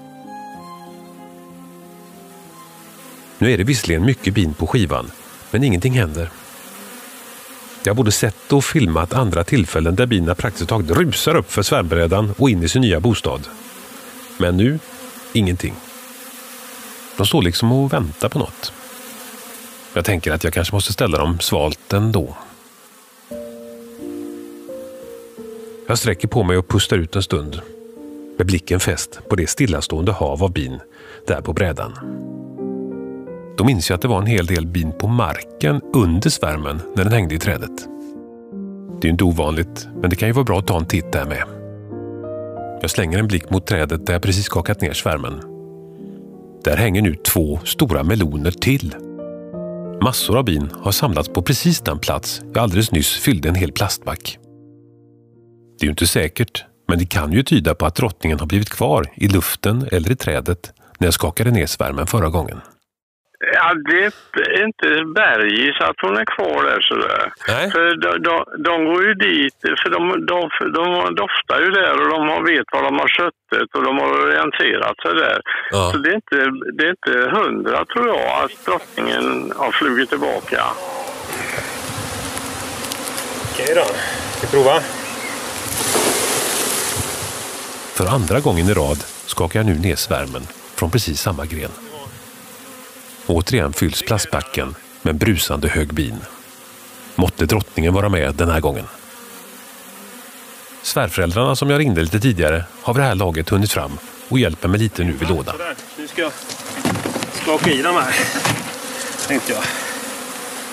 Nu 3.38 3.52
är 3.52 3.58
det 3.58 3.64
visserligen 3.64 4.06
mycket 4.06 4.34
bin 4.34 4.54
på 4.54 4.66
skivan, 4.66 5.11
men 5.50 5.64
ingenting 5.64 5.92
händer. 5.92 6.28
Jag 7.84 7.90
har 7.90 7.96
både 7.96 8.12
sett 8.12 8.52
och 8.52 8.64
filmat 8.64 9.14
andra 9.14 9.44
tillfällen 9.44 9.94
där 9.94 10.06
bina 10.06 10.34
praktiskt 10.34 10.68
taget 10.68 10.90
rusar 10.90 11.37
upp 11.37 11.52
för 11.52 11.62
svärmbrädan 11.62 12.34
och 12.38 12.50
in 12.50 12.62
i 12.62 12.68
sin 12.68 12.82
nya 12.82 13.00
bostad. 13.00 13.49
Men 14.38 14.56
nu, 14.56 14.78
ingenting. 15.32 15.75
De 17.16 17.26
står 17.26 17.42
liksom 17.42 17.73
och 17.73 17.92
väntar 17.92 18.28
på 18.28 18.38
något. 18.38 18.73
Jag 19.95 20.04
tänker 20.04 20.33
att 20.33 20.45
jag 20.45 20.52
kanske 20.52 20.75
måste 20.75 20.92
ställa 20.92 21.19
dem 21.19 21.40
svalt 21.40 21.92
ändå. 21.92 22.37
Jag 25.88 25.99
sträcker 25.99 26.28
på 26.28 26.42
mig 26.42 26.57
och 26.57 26.69
pustar 26.69 26.99
ut 26.99 27.16
en 27.16 27.23
stund. 27.23 27.61
Med 28.38 28.47
blicken 28.47 28.81
fäst 28.81 29.21
på 29.28 29.37
det 29.37 29.47
stillastående 29.47 30.12
hav 30.12 30.45
av 30.45 30.52
bin 30.52 30.81
där 31.26 31.40
på 31.40 31.52
brädan. 31.52 31.92
Då 33.57 33.64
minns 33.64 33.90
jag 33.90 33.95
att 33.95 34.02
det 34.02 34.09
var 34.09 34.19
en 34.19 34.26
hel 34.26 34.47
del 34.47 34.66
bin 34.66 34.92
på 34.99 35.07
marken 35.07 35.81
under 35.95 36.31
svärmen 36.31 36.81
när 36.95 37.04
den 37.04 37.12
hängde 37.12 37.35
i 37.35 37.38
trädet. 37.38 37.87
Det 39.00 39.07
är 39.07 39.09
ju 39.09 39.11
inte 39.11 39.25
ovanligt, 39.25 39.88
men 40.00 40.11
det 40.11 40.16
kan 40.16 40.28
ju 40.28 40.33
vara 40.33 40.45
bra 40.45 40.59
att 40.59 40.66
ta 40.66 40.76
en 40.76 40.87
titt 40.87 41.12
där 41.12 41.25
med. 41.25 41.45
Jag 42.83 42.90
slänger 42.90 43.19
en 43.19 43.28
blick 43.28 43.50
mot 43.50 43.66
trädet 43.66 44.07
där 44.07 44.12
jag 44.12 44.23
precis 44.23 44.45
skakat 44.45 44.81
ner 44.81 44.92
svärmen. 44.92 45.51
Där 46.64 46.76
hänger 46.76 47.02
nu 47.02 47.14
två 47.14 47.61
stora 47.64 48.02
meloner 48.02 48.50
till. 48.50 48.95
Massor 50.02 50.38
av 50.38 50.45
bin 50.45 50.71
har 50.81 50.92
samlats 50.92 51.28
på 51.28 51.42
precis 51.42 51.81
den 51.81 51.99
plats 51.99 52.42
jag 52.54 52.62
alldeles 52.62 52.92
nyss 52.92 53.16
fyllde 53.16 53.49
en 53.49 53.54
hel 53.54 53.73
plastback. 53.73 54.38
Det 55.78 55.85
är 55.85 55.87
ju 55.87 55.90
inte 55.90 56.07
säkert, 56.07 56.64
men 56.88 56.99
det 56.99 57.07
kan 57.07 57.33
ju 57.33 57.42
tyda 57.42 57.75
på 57.75 57.87
att 57.87 57.95
drottningen 57.95 58.40
har 58.40 58.47
blivit 58.47 58.71
kvar 58.71 59.07
i 59.14 59.28
luften 59.28 59.88
eller 59.92 60.11
i 60.11 60.16
trädet 60.16 60.73
när 60.99 61.07
jag 61.07 61.14
skakade 61.14 61.50
ner 61.50 61.66
svärmen 61.66 62.07
förra 62.07 62.28
gången. 62.28 62.61
Ja, 63.50 63.75
det 63.90 64.04
är 64.04 64.64
inte 64.64 64.88
bergis 65.14 65.76
att 65.80 65.96
hon 66.02 66.16
är 66.16 66.25
kvar 66.25 66.64
där 66.64 66.80
sådär. 66.80 67.32
Nej. 67.49 67.70
För 67.70 67.96
de, 68.04 68.11
de, 68.28 68.34
de 68.68 68.84
går 68.84 69.02
ju 69.08 69.14
dit, 69.14 69.58
för 69.82 69.90
de, 69.90 70.26
de, 70.32 70.38
de 70.78 71.14
doftar 71.14 71.61
ju 71.64 71.70
där 71.70 71.94
och 72.02 72.08
de 72.14 72.20
har, 72.28 72.40
vet 72.52 72.66
var 72.72 72.82
de 72.82 72.99
har 72.99 73.08
köttet 73.08 73.68
och 73.76 73.84
de 73.84 73.99
har 73.99 74.11
orienterat 74.25 74.96
sig 75.02 75.14
där. 75.14 75.40
Ja. 75.70 75.90
Så 75.92 75.99
det 75.99 76.11
är, 76.11 76.14
inte, 76.14 76.37
det 76.76 76.84
är 76.87 76.90
inte 76.90 77.14
hundra 77.38 77.84
tror 77.84 78.08
jag 78.08 78.44
att 78.44 78.64
drottningen 78.66 79.52
har 79.56 79.72
flugit 79.72 80.08
tillbaka. 80.08 80.62
Okej 83.52 83.75
då. 83.75 83.87
Vi 84.40 84.46
prova? 84.49 84.80
För 87.96 88.06
andra 88.06 88.40
gången 88.40 88.66
i 88.68 88.75
rad 88.75 88.99
skakar 89.26 89.58
jag 89.58 89.66
nu 89.66 89.75
ner 89.75 89.96
svärmen 89.96 90.42
från 90.75 90.90
precis 90.90 91.20
samma 91.20 91.46
gren. 91.46 91.91
Återigen 93.26 93.73
fylls 93.73 94.02
plastbacken 94.02 94.75
med 95.02 95.12
en 95.12 95.19
brusande 95.19 95.69
hög 95.69 95.95
bin. 95.95 96.21
Måtte 97.14 97.47
drottningen 97.47 97.95
vara 97.95 98.09
med 98.09 98.35
den 98.35 98.50
här 98.50 98.61
gången. 98.61 98.85
Svärföräldrarna 100.83 101.57
som 101.57 101.71
jag 101.71 101.81
ringde 101.81 102.02
lite 102.02 102.21
tidigare 102.21 102.64
har 102.83 102.95
vid 102.95 103.02
det 103.02 103.07
här 103.07 103.14
laget 103.14 103.49
hunnit 103.49 103.73
fram 103.73 103.99
och 104.29 104.38
hjälper 104.38 104.69
mig 104.69 104.81
lite 104.81 105.05
nu 105.05 105.12
vid 105.12 105.29
lådan. 105.29 105.55
Nu 105.99 106.09
ska 106.09 106.23
jag 106.23 106.33
skaka 107.33 107.71
i 107.71 107.83
de 107.83 107.95
här. 107.95 108.14
Tänkte 109.29 109.52
jag. 109.52 109.62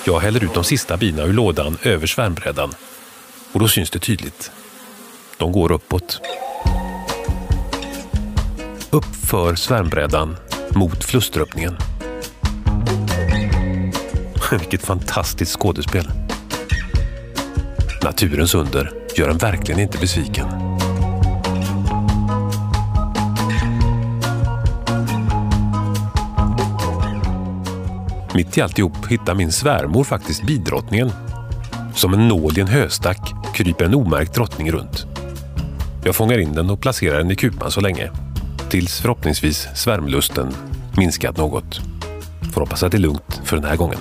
Jag 0.04 0.20
häller 0.20 0.44
ut 0.44 0.54
de 0.54 0.64
sista 0.64 0.98
bina 0.98 1.24
ur 1.24 1.34
lådan 1.34 1.78
över 1.84 2.08
svärmbrädan 2.08 2.72
och 3.52 3.60
då 3.60 3.68
syns 3.68 3.90
det 3.90 4.00
tydligt. 4.00 4.52
De 5.38 5.52
går 5.52 5.72
uppåt. 5.72 6.22
Upp 8.90 9.16
för 9.30 9.56
svärmbrädan 9.56 10.38
mot 10.70 11.04
flusteröppningen. 11.04 11.78
Vilket 14.60 14.86
fantastiskt 14.86 15.60
skådespel. 15.60 16.12
Naturens 18.04 18.56
under 18.56 18.92
gör 19.16 19.30
en 19.30 19.38
verkligen 19.38 19.82
inte 19.82 19.98
besviken. 19.98 20.48
Mitt 28.34 28.58
i 28.58 28.62
alltihop 28.62 29.08
hittar 29.10 29.36
min 29.36 29.52
svärmor 29.52 30.04
faktiskt 30.04 30.44
bidrottningen. 30.44 31.12
Som 31.96 32.14
en 32.14 32.28
nål 32.28 32.58
i 32.58 32.62
en 32.62 32.68
höstack 32.68 33.34
kryper 33.54 33.86
en 33.86 33.96
omärkt 33.96 34.34
drottning 34.34 34.72
runt. 34.72 35.06
Jag 36.04 36.16
fångar 36.16 36.38
in 36.38 36.54
den 36.54 36.70
och 36.70 36.82
placerar 36.82 37.18
den 37.18 37.32
i 37.32 37.36
kupan 37.36 37.72
så 37.72 37.82
länge. 37.82 38.12
Tills 38.70 39.02
förhoppningsvis 39.02 39.68
svärmlusten 39.76 40.56
minskat 40.98 41.38
något. 41.38 41.82
Får 42.54 42.62
hoppas 42.62 42.84
att 42.84 42.92
det 42.92 42.98
är 42.98 43.00
lugnt 43.00 43.42
för 43.44 43.56
den 43.56 43.66
här 43.66 43.76
gången. 43.76 44.00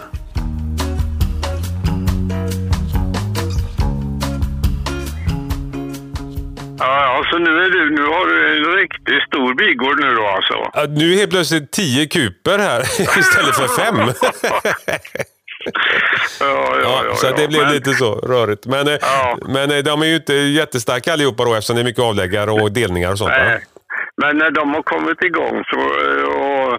Så 7.39 7.53
nu, 7.53 7.65
är 7.65 7.71
du, 7.71 7.91
nu 7.91 8.03
har 8.03 8.27
du 8.27 8.57
en 8.57 8.77
riktigt 8.77 9.23
stor 9.27 9.55
bigård 9.55 10.01
nu 10.01 10.15
då 10.15 10.27
alltså? 10.27 10.87
nu 10.89 11.13
är 11.13 11.17
helt 11.17 11.31
plötsligt 11.31 11.71
tio 11.71 12.07
kuper 12.07 12.59
här 12.59 12.81
istället 13.21 13.57
för 13.57 13.69
fem. 13.83 13.97
Ja, 16.41 16.77
ja, 16.83 17.03
ja. 17.09 17.15
så 17.15 17.27
ja. 17.27 17.33
det 17.37 17.49
blev 17.49 17.63
Men- 17.63 17.73
lite 17.73 17.93
så 17.95 18.15
rörigt. 18.15 18.67
Men, 18.67 18.89
eh, 18.89 18.95
Ja. 19.01 19.39
men 19.49 19.71
eh, 19.71 19.79
de 19.79 20.03
är 20.03 20.07
ju 20.07 20.15
inte 20.17 20.35
jättestarka 20.35 21.13
allihopa 21.13 21.45
då 21.45 21.55
eftersom 21.55 21.77
det 21.77 21.83
är 21.83 21.85
mycket 21.85 22.03
avläggare 22.05 22.51
och 22.51 22.73
delningar 22.73 23.11
och 23.13 23.19
sånt. 23.19 23.31
Nej. 23.31 23.65
Men 24.23 24.39
när 24.39 24.51
de 24.51 24.75
har 24.75 24.83
kommit 24.83 25.23
igång 25.25 25.65
så, 25.73 25.81
eh, 25.81 26.25
och 26.45 26.73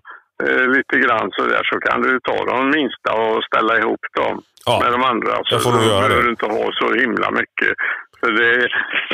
eh, 0.50 0.68
lite 0.78 0.96
grann 1.08 1.30
så 1.32 1.42
där 1.46 1.64
så 1.64 1.80
kan 1.80 2.02
du 2.02 2.20
ta 2.24 2.46
de 2.46 2.70
minsta 2.70 3.14
och 3.14 3.44
ställa 3.44 3.78
ihop 3.78 4.00
dem 4.16 4.42
Ja, 4.66 4.80
med 4.84 4.92
de 4.92 5.04
andra. 5.04 5.32
Så 5.44 5.56
jag 5.56 5.64
får 5.64 5.72
nog 5.72 5.84
göra 5.84 6.02
det. 6.02 6.08
behöver 6.08 6.24
du 6.24 6.30
inte 6.30 6.46
ha 6.46 6.70
så 6.80 6.94
himla 6.94 7.32
mycket 7.32 7.72
För 8.20 8.32
det, 8.32 8.56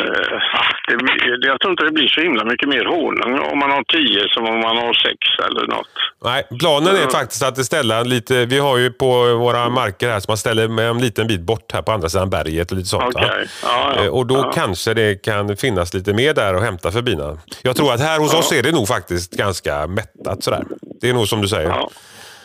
eh, 0.02 0.40
det, 0.88 0.96
blir- 0.98 1.48
jag 1.48 1.60
tror 1.60 1.72
inte 1.72 1.84
det 1.84 1.92
blir 1.92 2.08
så 2.08 2.22
himla 2.22 2.44
mycket 2.46 2.70
mer 2.70 2.86
honung 2.86 3.40
om 3.52 3.60
man 3.60 3.72
har 3.72 3.84
tio 3.84 4.30
som 4.30 4.46
om 4.46 4.60
man 4.60 4.78
har 4.78 4.94
sex 4.94 5.18
eller 5.48 5.68
något. 5.68 5.88
Nej, 6.24 6.44
planen 6.60 6.96
är 6.96 7.10
faktiskt 7.12 7.44
att 7.44 7.66
ställa 7.66 8.04
lite, 8.04 8.46
vi 8.46 8.60
har 8.60 8.78
ju 8.78 8.92
på 8.92 9.36
våra 9.36 9.70
marker 9.70 10.10
här 10.10 10.20
som 10.20 10.32
man 10.32 10.38
ställer 10.38 10.68
med 10.68 10.90
en 10.90 10.98
liten 11.02 11.28
bit 11.28 11.42
bort 11.42 11.72
här 11.74 11.82
på 11.82 11.92
andra 11.92 12.10
sidan 12.10 12.30
berget 12.30 12.72
och 12.72 12.78
lite 12.78 12.90
sånt. 12.90 13.16
Okej. 13.16 13.46
Ja, 13.64 13.94
ja. 13.96 14.04
Eh, 14.04 14.10
Och 14.10 14.26
då 14.28 14.36
Ja. 14.36 14.52
kanske 14.56 14.94
det 14.94 15.24
kan 15.26 15.58
finnas 15.58 15.94
lite 15.94 16.14
mer 16.14 16.34
där 16.34 16.54
att 16.54 16.64
hämta 16.64 16.92
för 16.92 17.02
bina. 17.02 17.38
Jag 17.64 17.76
tror 17.76 17.94
att 17.94 18.00
här 18.02 18.20
hos 18.20 18.34
oss 18.34 18.52
är 18.52 18.64
det 18.64 18.72
nog 18.72 18.88
faktiskt 18.88 19.38
ganska 19.38 19.88
mättat 19.88 20.44
sådär. 20.44 20.64
Det 21.02 21.10
är 21.10 21.14
nog 21.14 21.28
som 21.28 21.42
du 21.42 21.48
säger. 21.48 21.74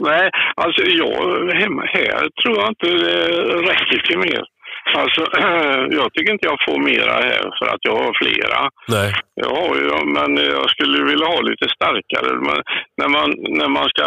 Nej, 0.02 0.30
alltså 0.56 0.82
jag, 0.82 1.52
hemma 1.60 1.82
här 1.82 2.42
tror 2.42 2.58
jag 2.58 2.68
inte 2.68 2.86
det 2.86 3.28
räcker 3.70 4.06
till 4.08 4.18
mer. 4.18 4.44
Alltså, 4.94 5.20
jag 6.00 6.12
tycker 6.12 6.32
inte 6.32 6.46
jag 6.46 6.58
får 6.68 6.78
mera 6.78 7.12
här 7.12 7.42
för 7.58 7.66
att 7.74 7.82
jag 7.88 7.96
har 8.02 8.12
flera. 8.22 8.58
Nej. 8.88 9.12
Jag 9.34 9.50
har 9.60 9.76
ju, 9.76 9.86
men 10.16 10.30
jag 10.36 10.70
skulle 10.70 11.04
vilja 11.04 11.26
ha 11.26 11.40
lite 11.40 11.68
starkare. 11.68 12.30
Men 12.48 12.58
när, 13.00 13.08
man, 13.08 13.28
när 13.58 13.68
man 13.68 13.88
ska 13.88 14.06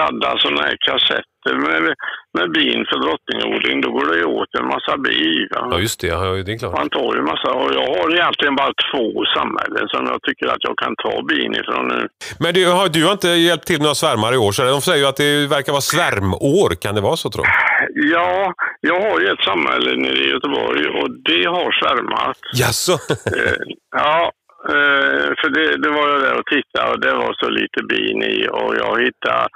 ladda 0.00 0.38
sådana 0.38 0.62
här 0.62 0.76
kassetter 0.86 1.33
med, 1.52 1.94
med 2.38 2.50
bin 2.52 2.84
för 2.90 2.98
drottningodling, 3.04 3.80
då 3.80 3.90
går 3.90 4.06
det 4.12 4.18
ju 4.18 4.24
åt 4.24 4.54
en 4.60 4.66
massa 4.66 4.96
bi. 4.96 5.48
va? 5.50 5.68
Ja, 5.70 5.78
just 5.78 6.00
det. 6.00 6.06
Ja, 6.06 6.18
det 6.46 6.52
är 6.52 6.58
klart. 6.58 6.78
Man 6.78 6.90
tar 6.90 7.14
ju 7.16 7.22
massa, 7.22 7.48
och 7.60 7.70
jag 7.74 7.86
har 7.96 8.14
egentligen 8.14 8.56
bara 8.56 8.72
två 8.90 9.24
samhällen 9.36 9.88
som 9.88 10.06
jag 10.06 10.22
tycker 10.22 10.46
att 10.46 10.64
jag 10.68 10.76
kan 10.78 10.94
ta 11.04 11.22
bin 11.22 11.52
ifrån 11.60 11.88
nu. 11.88 12.08
Men 12.40 12.54
du 12.54 12.66
har, 12.70 12.88
du 12.88 13.04
har 13.04 13.12
inte 13.12 13.28
hjälpt 13.28 13.66
till 13.66 13.78
med 13.78 13.82
några 13.82 13.94
svärmare 13.94 14.34
i 14.34 14.38
år, 14.38 14.52
så 14.52 14.62
de 14.62 14.80
säger 14.80 14.98
ju 14.98 15.06
att 15.06 15.16
det 15.16 15.46
verkar 15.46 15.72
vara 15.72 15.88
svärmår. 15.94 16.68
Kan 16.82 16.94
det 16.94 17.00
vara 17.00 17.16
så, 17.16 17.30
tror 17.30 17.44
du? 17.44 17.50
Ja, 18.14 18.52
jag 18.80 19.00
har 19.00 19.20
ju 19.20 19.26
ett 19.28 19.44
samhälle 19.50 19.96
nere 19.96 20.18
i 20.24 20.30
Göteborg 20.30 20.88
och 20.98 21.10
det 21.10 21.44
har 21.44 21.72
svärmat. 21.80 22.38
Jaså? 22.54 22.92
Eh, 23.36 23.56
ja, 23.96 24.32
eh, 24.68 25.28
för 25.40 25.48
det, 25.56 25.76
det 25.82 25.90
var 25.90 26.08
jag 26.08 26.20
där 26.20 26.38
och 26.38 26.46
tittade 26.46 26.90
och 26.92 27.00
det 27.00 27.12
var 27.12 27.34
så 27.42 27.48
lite 27.50 27.80
bin 27.88 28.22
i 28.22 28.48
och 28.50 28.76
jag 28.76 29.04
hittade 29.04 29.48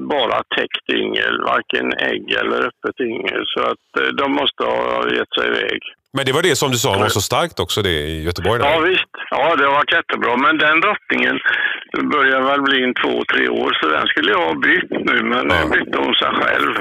bara 0.00 0.42
täckt 0.56 0.90
yngel, 0.90 1.42
varken 1.42 1.92
ägg 1.92 2.32
eller 2.40 2.58
öppet 2.68 3.00
yngel. 3.00 3.42
Så 3.46 3.60
att 3.60 3.86
eh, 4.00 4.06
de 4.06 4.32
måste 4.32 4.62
ha 4.64 5.08
gett 5.16 5.32
sig 5.38 5.46
iväg. 5.46 5.80
Men 6.16 6.26
det 6.26 6.32
var 6.32 6.42
det 6.42 6.56
som 6.56 6.70
du 6.70 6.78
sa 6.78 6.98
var 6.98 7.08
så 7.08 7.20
starkt 7.20 7.60
också, 7.60 7.82
det 7.82 7.96
i 8.14 8.22
Göteborg? 8.28 8.58
Där. 8.58 8.70
Ja 8.70 8.78
visst, 8.90 9.12
ja 9.30 9.56
det 9.56 9.64
har 9.68 9.74
varit 9.80 9.92
jättebra. 9.98 10.36
Men 10.36 10.58
den 10.58 10.80
drottningen 10.80 11.36
börjar 12.14 12.40
väl 12.50 12.62
bli 12.68 12.78
en 12.84 12.94
två, 13.02 13.14
tre 13.32 13.48
år 13.48 13.70
så 13.78 13.84
den 13.96 14.06
skulle 14.06 14.30
jag 14.36 14.42
ha 14.48 14.54
bytt 14.66 14.90
nu 15.08 15.16
men 15.32 15.44
ja. 15.50 15.66
bytte 15.74 15.96
hon 16.04 16.14
sig 16.14 16.32
själv. 16.40 16.72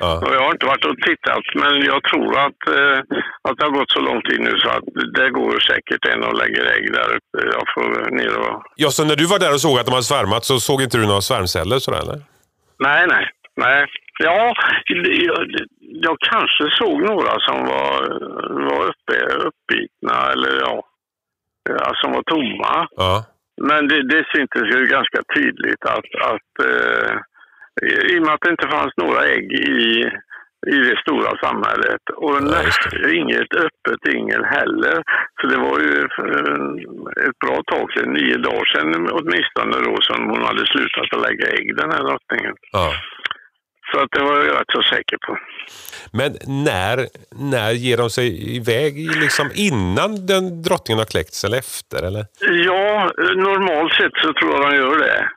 Ja. 0.00 0.12
Och 0.24 0.34
jag 0.36 0.42
har 0.44 0.52
inte 0.56 0.66
varit 0.66 0.84
och 0.84 0.96
tittat 1.08 1.46
men 1.62 1.74
jag 1.92 2.00
tror 2.10 2.30
att, 2.46 2.60
eh, 2.78 2.98
att 3.46 3.56
det 3.56 3.64
har 3.64 3.74
gått 3.78 3.92
så 3.96 4.00
lång 4.08 4.20
tid 4.28 4.40
nu 4.40 4.54
så 4.62 4.68
att 4.76 4.86
det 5.18 5.30
går 5.30 5.54
säkert 5.70 6.02
en 6.12 6.22
och 6.28 6.36
lägger 6.42 6.64
ägg 6.74 6.84
där 6.98 7.08
uppe. 7.16 7.38
Jag 7.56 7.64
får 7.74 8.10
ner 8.18 8.32
och... 8.38 8.54
Ja, 8.76 8.88
så 8.90 9.04
när 9.04 9.16
du 9.16 9.26
var 9.26 9.38
där 9.38 9.52
och 9.54 9.60
såg 9.60 9.78
att 9.78 9.86
de 9.86 9.92
hade 9.92 10.10
svärmat 10.12 10.44
så 10.44 10.60
såg 10.60 10.82
inte 10.82 10.98
du 10.98 11.06
några 11.06 11.20
svärmceller 11.20 11.78
sådär, 11.78 12.02
eller? 12.04 12.31
Nej, 12.82 13.06
nej, 13.08 13.26
nej. 13.56 13.86
Ja, 14.18 14.54
jag, 16.04 16.16
kanske 16.20 16.64
såg 16.70 17.02
några 17.02 17.40
som 17.40 17.58
var, 17.74 17.98
var 18.68 18.82
uppe, 18.92 19.16
uppbitna 19.48 20.16
eller 20.32 20.60
ja, 20.60 20.84
ja, 21.70 21.92
som 21.94 22.12
var 22.12 22.22
tomma. 22.22 22.88
Ja. 22.96 23.24
Men 23.62 23.88
det, 23.88 24.08
det 24.08 24.24
syntes 24.34 24.62
ju 24.74 24.86
ganska 24.86 25.20
tydligt 25.36 25.84
att, 25.84 26.10
att 26.32 26.52
eh, 26.68 27.16
i 28.12 28.18
och 28.18 28.22
med 28.22 28.34
att 28.34 28.40
det 28.40 28.50
inte 28.50 28.68
fanns 28.68 28.94
några 28.96 29.20
ägg 29.24 29.52
i, 29.52 30.10
i 30.66 30.76
det 30.88 30.96
stora 31.04 31.32
samhället 31.46 32.02
och 32.16 32.34
Ja, 32.34 33.10
inget 33.20 33.54
öppet 33.66 34.14
yngel 34.16 34.44
heller. 34.44 35.02
Så 35.40 35.46
det 35.46 35.56
var 35.56 35.78
ju 35.80 35.98
eh, 35.98 37.26
ett 37.26 37.38
bra 37.44 37.62
tag 37.72 37.92
sedan, 37.92 38.12
nio 38.12 38.36
dagar 38.36 38.64
sedan 38.72 39.08
åtminstone 39.18 39.76
då, 39.88 39.96
som 40.00 40.28
hon 40.30 40.42
hade 40.42 40.66
slutat 40.66 41.14
att 41.14 41.22
lägga 41.28 41.46
ägg 41.56 41.76
den 41.76 41.90
här 41.90 42.02
drottningen. 42.08 42.54
ja. 42.72 42.92
Så 43.92 43.98
att 44.00 44.08
det 44.10 44.24
var 44.24 44.36
jag 44.36 44.54
rätt 44.60 44.70
så 44.72 44.82
säker 44.82 45.16
på. 45.26 45.38
Men 46.12 46.32
när, 46.64 47.06
när 47.52 47.70
ger 47.72 47.96
de 47.96 48.10
sig 48.10 48.56
iväg? 48.56 49.16
Liksom 49.16 49.50
innan 49.54 50.26
den 50.26 50.62
drottningen 50.62 50.98
har 50.98 51.06
kläckts 51.06 51.44
eller 51.44 51.58
efter? 51.58 52.02
Eller? 52.06 52.24
Ja, 52.66 53.10
normalt 53.36 53.92
sett 53.92 54.16
så 54.22 54.32
tror 54.32 54.52
jag 54.52 54.70
de 54.70 54.76
gör 54.76 54.98
det. 54.98 55.28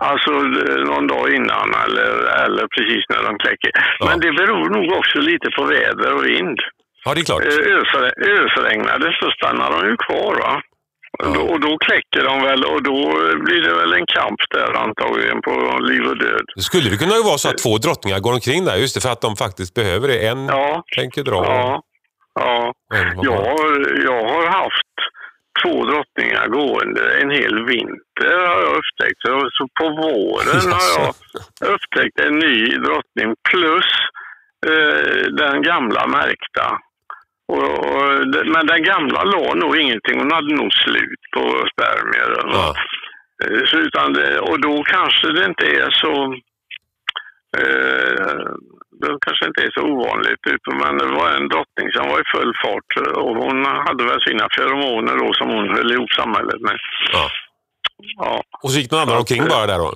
Alltså 0.00 0.30
eh, 0.30 0.78
någon 0.90 1.06
dag 1.06 1.34
innan 1.34 1.68
eller, 1.84 2.10
eller 2.44 2.66
precis 2.76 3.04
när 3.08 3.22
de 3.22 3.38
kläcker. 3.38 3.70
Ja. 3.98 4.06
Men 4.06 4.20
det 4.20 4.32
beror 4.32 4.66
nog 4.76 4.98
också 4.98 5.18
lite 5.18 5.48
på 5.56 5.64
väder 5.64 6.14
och 6.14 6.24
vind. 6.26 6.58
Ja, 7.04 7.14
det 7.14 7.20
är 7.20 7.24
klart. 7.24 7.44
Eh, 7.44 7.78
Ösre, 7.80 8.06
ösregnar 8.40 9.16
så 9.20 9.30
stannar 9.30 9.70
de 9.70 9.80
ju 9.90 9.96
kvar. 9.96 10.34
Va? 10.44 10.62
Då, 11.34 11.40
och 11.40 11.60
då 11.60 11.78
kläcker 11.78 12.24
de 12.24 12.42
väl 12.42 12.64
och 12.64 12.82
då 12.82 12.96
blir 13.44 13.62
det 13.62 13.74
väl 13.74 13.92
en 13.92 14.06
kamp 14.06 14.40
där 14.50 14.72
antagligen 14.84 15.42
på 15.42 15.78
liv 15.82 16.02
och 16.02 16.18
död. 16.18 16.44
Det 16.54 16.62
skulle 16.62 16.90
det 16.90 16.96
kunna 16.96 17.14
vara 17.24 17.38
så 17.38 17.48
att 17.48 17.58
två 17.58 17.78
drottningar 17.78 18.20
går 18.20 18.32
omkring 18.32 18.64
där, 18.64 18.76
just 18.76 18.94
det, 18.94 19.00
för 19.00 19.12
att 19.12 19.20
de 19.20 19.36
faktiskt 19.36 19.74
behöver 19.74 20.08
det. 20.08 20.28
En 20.28 20.46
Ja, 20.46 20.82
tänker 20.96 21.22
dra 21.22 21.44
ja, 21.44 21.80
ja. 22.40 22.72
en. 22.94 23.18
Jag 23.22 23.44
jag 24.08 24.22
har 24.28 24.46
haft 24.46 24.94
två 25.62 25.84
drottningar 25.84 26.46
gående 26.48 27.20
en 27.20 27.30
hel 27.30 27.64
vinter 27.64 28.46
har 28.48 28.60
jag 28.62 28.76
upptäckt. 28.80 29.20
Så, 29.52 29.68
på 29.80 29.88
våren 29.88 30.72
har 30.72 30.88
jag 30.98 31.74
upptäckt 31.74 32.20
en 32.20 32.38
ny 32.38 32.66
drottning 32.66 33.34
plus 33.50 33.90
eh, 34.66 35.22
den 35.32 35.62
gamla 35.62 36.06
märkta. 36.06 36.78
Och, 37.48 37.78
och, 37.86 38.26
men 38.46 38.66
den 38.66 38.82
gamla 38.82 39.24
la 39.24 39.54
nog 39.54 39.76
ingenting. 39.76 40.18
Hon 40.18 40.32
hade 40.32 40.54
nog 40.54 40.72
slut 40.72 41.20
på 41.34 41.68
spermier. 41.72 42.42
Ja. 42.44 42.74
Eh, 43.44 43.64
Så 43.66 43.76
utan 43.76 44.12
det, 44.12 44.40
och 44.40 44.60
då 44.60 44.82
kanske 44.82 45.32
det 45.32 45.44
inte 45.44 45.66
är 45.66 45.90
så... 45.90 46.34
Eh, 47.58 48.46
det 49.00 49.18
kanske 49.26 49.44
inte 49.48 49.60
är 49.66 49.70
så 49.78 49.82
ovanligt. 49.94 50.42
utan- 50.54 50.78
Men 50.84 50.98
det 50.98 51.06
var 51.20 51.28
en 51.30 51.48
drottning 51.48 51.86
som 51.94 52.04
var 52.10 52.18
i 52.20 52.26
full 52.34 52.52
fart 52.62 52.90
och 53.22 53.34
hon 53.42 53.56
hade 53.86 54.04
väl 54.04 54.20
sina 54.28 54.46
feromoner 54.56 55.14
då 55.22 55.28
som 55.34 55.48
hon 55.54 55.66
höll 55.76 55.92
ihop 55.92 56.12
samhället 56.20 56.60
med. 56.60 56.76
Ja. 57.12 57.24
Ja, 58.16 58.42
Och 58.62 58.70
så 58.70 58.78
gick 58.78 58.90
någon 58.90 59.00
annan 59.00 59.16
omkring 59.18 59.44
bara 59.48 59.66
där 59.66 59.78
då? 59.78 59.92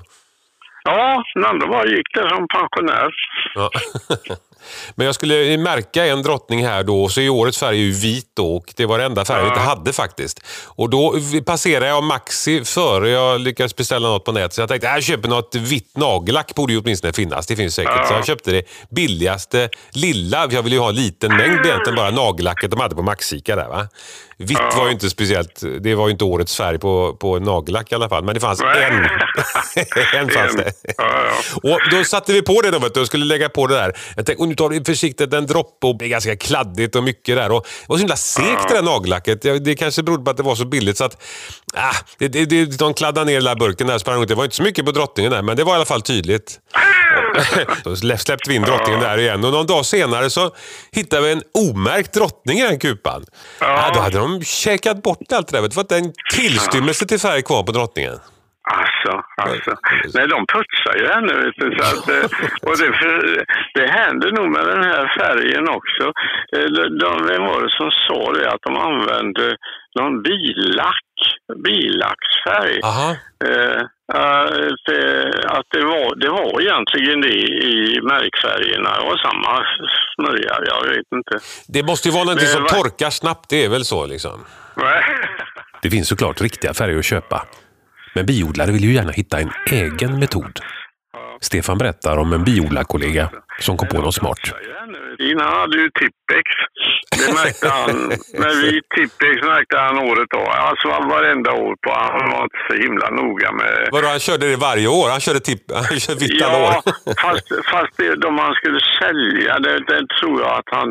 ja 0.85 1.23
den 1.35 1.45
andra 1.45 1.67
bara 1.67 1.87
gick 1.87 2.15
där 2.15 2.29
som 2.29 2.49
pensionär. 2.49 3.09
Ja. 3.55 3.71
Men 4.95 5.07
jag 5.07 5.15
skulle 5.15 5.59
märka 5.59 6.07
en 6.07 6.23
drottning 6.23 6.67
här 6.67 6.83
då, 6.83 7.09
så 7.09 7.21
i 7.21 7.29
årets 7.29 7.59
färg 7.59 7.77
är 7.77 7.83
ju 7.83 7.93
vit 7.93 8.31
då, 8.35 8.57
och 8.57 8.73
det 8.77 8.87
var 8.87 8.99
den 8.99 9.07
enda 9.07 9.25
färgen 9.25 9.45
jag 9.45 9.53
inte 9.53 9.61
hade 9.61 9.93
faktiskt. 9.93 10.41
Och 10.65 10.91
då 10.91 11.15
passerade 11.47 11.87
jag 11.87 12.05
Maxi 12.05 12.65
före 12.65 13.11
jag 13.11 13.41
lyckades 13.41 13.77
beställa 13.77 14.09
något 14.09 14.25
på 14.25 14.33
nätet, 14.33 14.53
så 14.53 14.61
jag 14.61 14.69
tänkte 14.69 14.87
jag 14.87 15.03
köper 15.03 15.29
något 15.29 15.55
vitt 15.55 15.97
nagellack, 15.97 16.55
borde 16.55 16.73
ju 16.73 16.81
åtminstone 16.81 17.13
finnas, 17.13 17.47
det 17.47 17.57
finns 17.57 17.75
säkert. 17.75 18.09
Så 18.09 18.15
jag 18.15 18.27
köpte 18.27 18.51
det 18.51 18.63
billigaste, 18.91 19.69
lilla, 19.91 20.49
jag 20.51 20.63
ville 20.63 20.77
ju 20.77 20.81
ha 20.81 20.89
en 20.89 20.95
liten 20.95 21.37
mängd 21.37 21.67
egentligen, 21.67 21.97
bara 21.97 22.11
nagellacket 22.11 22.71
de 22.71 22.81
hade 22.81 22.95
på 22.95 23.03
Maxika 23.03 23.57
där 23.57 23.69
va. 23.69 23.89
Vitt 24.37 24.77
var 24.77 24.87
ju 24.87 24.93
inte 24.93 25.11
speciellt, 25.11 25.63
det 25.81 25.95
var 25.95 26.07
ju 26.07 26.13
inte 26.13 26.25
årets 26.25 26.57
färg 26.57 26.79
på, 26.79 27.17
på 27.21 27.39
nagellack 27.39 27.93
i 27.93 27.95
alla 27.95 28.09
fall, 28.09 28.25
men 28.25 28.35
det 28.35 28.41
fanns 28.41 28.61
en. 28.61 28.67
en 30.15 30.31
fanns 30.31 30.57
det. 30.57 30.73
Och 31.63 31.79
då 31.91 32.05
satte 32.05 32.33
vi 32.33 32.43
på 32.43 32.61
det 32.61 32.71
då, 32.71 32.79
vet 32.79 32.95
du, 32.95 33.01
och 33.01 33.07
skulle 33.07 33.25
lägga 33.25 33.49
på 33.49 33.67
det 33.67 33.75
där. 33.75 33.97
Jag 34.17 34.27
tänkte, 34.27 34.43
nu 34.55 34.57
tar 34.57 34.69
vi 34.69 34.85
försiktigt 34.85 35.33
en 35.33 35.47
droppe 35.47 35.87
och 35.87 35.99
det 35.99 36.05
är 36.05 36.09
ganska 36.09 36.37
kladdigt 36.37 36.97
och 36.97 37.05
mycket 37.05 37.37
där. 37.37 37.53
Och 37.53 37.67
det 37.81 37.89
var 37.89 37.97
så 37.97 38.01
himla 38.01 38.17
segt 38.17 38.69
det 38.69 38.75
där 38.75 38.83
nagellacket. 38.83 39.43
Det 39.43 39.75
kanske 39.75 40.03
berodde 40.03 40.25
på 40.25 40.31
att 40.31 40.37
det 40.37 40.43
var 40.43 40.55
så 40.55 40.65
billigt 40.65 40.97
så 40.97 41.05
att 41.05 41.23
ah, 41.75 41.95
det, 42.19 42.29
det, 42.29 42.45
det, 42.45 42.79
de 42.79 42.95
kladdade 42.95 43.27
ner 43.27 43.33
hela 43.33 43.57
burken 43.57 43.87
där. 43.87 43.99
sprang 43.99 44.19
runt. 44.19 44.29
Det 44.29 44.35
var 44.35 44.45
inte 44.45 44.57
så 44.57 44.63
mycket 44.63 44.85
på 44.85 44.93
drottningen 44.93 45.33
där, 45.33 45.43
men 45.43 45.57
det 45.57 45.65
var 45.65 45.73
i 45.73 45.77
alla 45.77 45.85
fall 45.85 46.03
tydligt. 46.03 46.61
Då 47.85 47.97
släppte 47.97 48.37
vi 48.49 48.55
in 48.55 48.63
drottningen 48.63 49.01
där 49.01 49.19
igen 49.19 49.45
och 49.45 49.53
någon 49.53 49.67
dag 49.67 49.87
senare 49.87 50.31
så 50.31 50.51
hittade 50.93 51.23
vi 51.23 51.33
en 51.33 51.43
omärkt 51.55 52.13
drottning 52.13 52.59
i 52.59 52.63
den 52.63 52.79
kupan. 52.79 53.25
Ja. 53.61 53.91
då 53.95 54.01
hade 54.01 54.19
de 54.19 54.45
käkat 54.45 55.03
bort 55.03 55.33
allt 55.33 55.49
det 55.49 55.57
där. 55.57 55.69
Det 55.69 55.77
var 55.77 55.83
inte 55.83 55.97
en 55.97 56.13
tillstymmelse 56.35 57.07
till 57.07 57.19
färg 57.19 57.43
kvar 57.43 57.63
på 57.63 57.73
drottningen. 57.73 58.19
Alltså, 58.73 59.23
alltså. 59.37 59.77
Nej, 60.15 60.29
de 60.29 60.47
putsar 60.47 60.95
ju 60.97 61.07
du, 61.61 61.77
så 61.79 61.85
att, 61.85 62.09
eh, 62.09 62.25
och 62.69 62.77
det, 62.79 62.93
för, 62.99 63.45
det 63.75 63.87
händer 63.87 64.31
nog 64.33 64.51
med 64.51 64.67
den 64.67 64.85
här 64.85 65.13
färgen 65.19 65.69
också. 65.69 66.05
Eh, 66.57 66.65
De, 67.01 67.27
vem 67.27 67.43
var 67.43 67.63
det 67.63 67.71
som 67.71 67.91
sa 67.91 68.33
det? 68.33 68.51
Att 68.53 68.63
de 68.63 68.77
använde 68.77 69.57
någon 69.99 70.23
billack, 70.23 71.11
billacksfärg. 71.65 72.81
Eh, 73.45 73.81
eh, 74.19 74.69
det, 74.87 75.33
att 75.47 75.67
det 75.71 75.85
var, 75.85 76.17
det 76.17 76.29
var 76.29 76.61
egentligen 76.61 77.21
det 77.21 77.37
i 77.75 78.01
märkfärgerna. 78.03 78.91
Det 78.99 79.05
var 79.05 79.17
samma 79.17 79.65
smörja, 80.15 80.55
jag 80.67 80.89
vet 80.89 81.13
inte. 81.15 81.39
Det 81.69 81.83
måste 81.83 82.09
ju 82.09 82.15
vara 82.15 82.25
någonting 82.25 82.49
som 82.49 82.67
torkar 82.67 83.11
snabbt, 83.11 83.51
det 83.51 83.65
är 83.65 83.69
väl 83.69 83.85
så 83.85 84.07
liksom? 84.07 84.45
Det 85.83 85.91
finns 85.91 86.09
såklart 86.09 86.41
riktiga 86.41 86.75
färger 86.75 86.99
att 86.99 87.05
köpa. 87.05 87.47
Men 88.15 88.27
biodlare 88.27 88.71
vill 88.73 88.85
ju 88.85 88.93
gärna 88.93 89.13
hitta 89.13 89.39
en 89.41 89.51
egen 89.71 90.19
metod. 90.19 90.59
Stefan 91.41 91.79
berättar 91.79 92.17
om 92.19 92.33
en 92.33 92.45
biodlarkollega 92.45 93.31
som 93.61 93.77
kom 93.77 93.89
på 93.89 93.99
något 94.01 94.15
smart. 94.15 94.39
Han 95.39 95.53
hade 95.61 95.77
ju 95.79 95.91
Tippex. 96.01 96.47
Det 97.19 97.33
märkte 97.35 97.69
han. 97.69 98.09
Med 98.43 98.55
vit 98.63 98.85
Tippex 98.97 99.43
märkte 99.43 99.77
han 99.79 99.99
året 99.99 100.29
då. 100.31 100.41
Alltså 100.69 100.89
varenda 100.89 101.53
år 101.53 101.75
på. 101.87 101.91
Han 101.93 102.31
var 102.31 102.43
inte 102.43 102.61
så 102.69 102.75
himla 102.85 103.11
noga 103.11 103.53
med... 103.53 103.89
Vadå, 103.93 104.07
han 104.09 104.21
körde 104.21 104.51
det 104.51 104.57
varje 104.57 104.89
år? 104.89 105.09
Han 105.11 105.21
körde, 105.21 105.41
tipp, 105.41 105.63
han 105.75 106.01
körde 106.01 106.21
vitt 106.21 106.43
alla 106.43 106.59
Ja, 106.59 106.69
år? 106.79 107.15
fast, 107.25 107.47
fast 107.73 107.97
det, 107.97 108.17
de 108.25 108.39
han 108.39 108.55
skulle 108.55 108.81
sälja, 109.01 109.59
det, 109.59 109.75
det 109.91 110.01
tror 110.21 110.41
jag 110.43 110.53
att 110.59 110.71
han... 110.79 110.89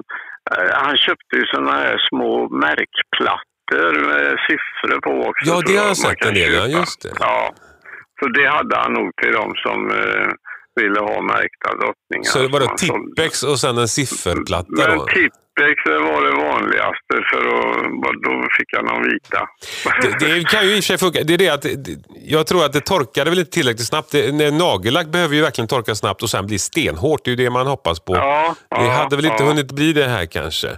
eh, 0.51 0.73
Han 0.85 0.97
köpte 0.97 1.33
ju 1.39 1.45
såna 1.45 1.71
här 1.71 1.97
små 2.09 2.49
märkplattor 2.49 3.52
med 3.71 4.37
siffror 4.47 5.01
på 5.01 5.29
också. 5.29 5.45
Ja, 5.45 5.61
det 5.65 5.77
har 5.77 5.87
jag 5.87 5.97
sett 5.97 6.25
en 6.25 6.33
del, 6.33 6.53
ja, 6.53 6.67
just 6.67 7.01
det. 7.01 7.11
Ja, 7.19 7.53
så 8.19 8.29
det 8.29 8.47
hade 8.47 8.75
han 8.77 8.93
nog 8.93 9.11
till 9.21 9.31
de 9.31 9.53
som 9.55 9.91
eh, 9.91 10.29
ville 10.75 10.99
ha 10.99 11.21
märkta 11.21 11.69
drottningar. 11.81 12.23
Så 12.23 12.47
var 12.47 12.59
det 12.59 12.67
han 12.67 12.77
sålde. 12.77 13.15
Tippex 13.15 13.43
och 13.43 13.59
sen 13.59 13.77
en 13.77 13.87
sifferplatta 13.87 14.67
Men 14.69 14.97
då? 14.97 15.05
Tippex 15.05 15.77
var 15.85 16.19
det 16.27 16.35
vanligaste 16.49 17.13
för 17.29 17.41
att, 17.47 18.23
då 18.23 18.47
fick 18.57 18.69
jag 18.75 18.85
någon 18.85 19.03
vita. 19.03 19.39
Det, 20.01 20.25
det 20.25 20.49
kan 20.49 20.65
ju 20.65 20.69
i 20.69 20.73
och 20.73 20.75
för 20.75 20.81
sig 20.81 20.97
funka. 20.97 21.23
Det 21.23 21.33
är 21.33 21.37
det 21.37 21.49
att, 21.49 21.65
jag 22.25 22.47
tror 22.47 22.65
att 22.65 22.73
det 22.73 22.81
torkade 22.81 23.29
väl 23.29 23.39
inte 23.39 23.51
tillräckligt 23.51 23.87
snabbt. 23.87 24.11
Det, 24.11 24.51
nagellack 24.53 25.07
behöver 25.07 25.35
ju 25.35 25.41
verkligen 25.41 25.67
torka 25.67 25.95
snabbt 25.95 26.23
och 26.23 26.29
sen 26.29 26.45
bli 26.47 26.59
stenhårt. 26.59 27.25
Det 27.25 27.29
är 27.29 27.35
ju 27.35 27.43
det 27.43 27.49
man 27.49 27.67
hoppas 27.67 27.99
på. 27.99 28.15
Ja, 28.15 28.55
det 28.69 28.89
hade 28.89 29.15
väl 29.15 29.25
inte 29.25 29.43
ja. 29.43 29.47
hunnit 29.47 29.71
bli 29.71 29.93
det 29.93 30.07
här 30.07 30.25
kanske. 30.25 30.67
Eh, 30.67 30.75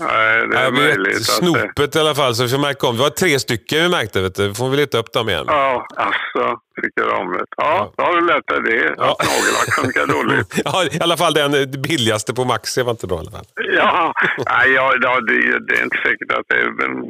nej, 0.00 0.46
det 0.48 0.58
är 0.58 0.64
Jag 0.64 0.72
möjligt. 0.74 0.98
vet, 0.98 1.06
att 1.06 1.14
det- 1.14 1.24
snopet 1.24 1.96
i 1.96 1.98
alla 1.98 2.14
fall, 2.14 2.34
så 2.36 2.42
vi 2.42 2.48
får 2.48 2.58
märka 2.58 2.86
om. 2.86 2.96
Det 2.96 3.02
var 3.02 3.10
tre 3.10 3.38
stycken 3.40 3.82
vi 3.82 3.88
märkte, 3.88 4.20
vet 4.20 4.34
du. 4.34 4.54
får 4.54 4.68
vi 4.68 4.76
leta 4.76 4.98
upp 4.98 5.12
dem 5.12 5.28
igen. 5.28 5.44
Ja, 5.48 5.86
alltså. 5.96 6.56
Tycker 6.82 7.06
om 7.20 7.32
det. 7.32 7.44
Ja, 7.56 7.92
då 7.96 8.02
har 8.04 8.14
du 8.20 8.26
lärt 8.26 8.46
dig 8.48 8.60
det. 8.70 8.94
Ja. 8.96 9.10
Att 9.12 9.26
nagellack 9.30 9.70
funkar 9.80 10.06
dåligt. 10.16 10.50
Ja, 10.64 10.76
I 10.96 10.98
alla 11.04 11.16
fall 11.16 11.34
den 11.34 11.54
eh, 11.54 11.66
billigaste 11.88 12.30
på 12.34 12.44
Maxi 12.44 12.82
var 12.82 12.90
inte 12.90 13.06
bra 13.06 13.16
i 13.16 13.20
alla 13.24 13.30
fall. 13.36 13.46
Ja, 13.80 14.12
nej, 14.52 14.66
ja, 14.78 14.86
ja 15.06 15.12
det, 15.28 15.38
det 15.66 15.74
är 15.78 15.82
inte 15.88 15.98
säkert 16.06 16.30
att 16.38 16.46
det 16.48 16.60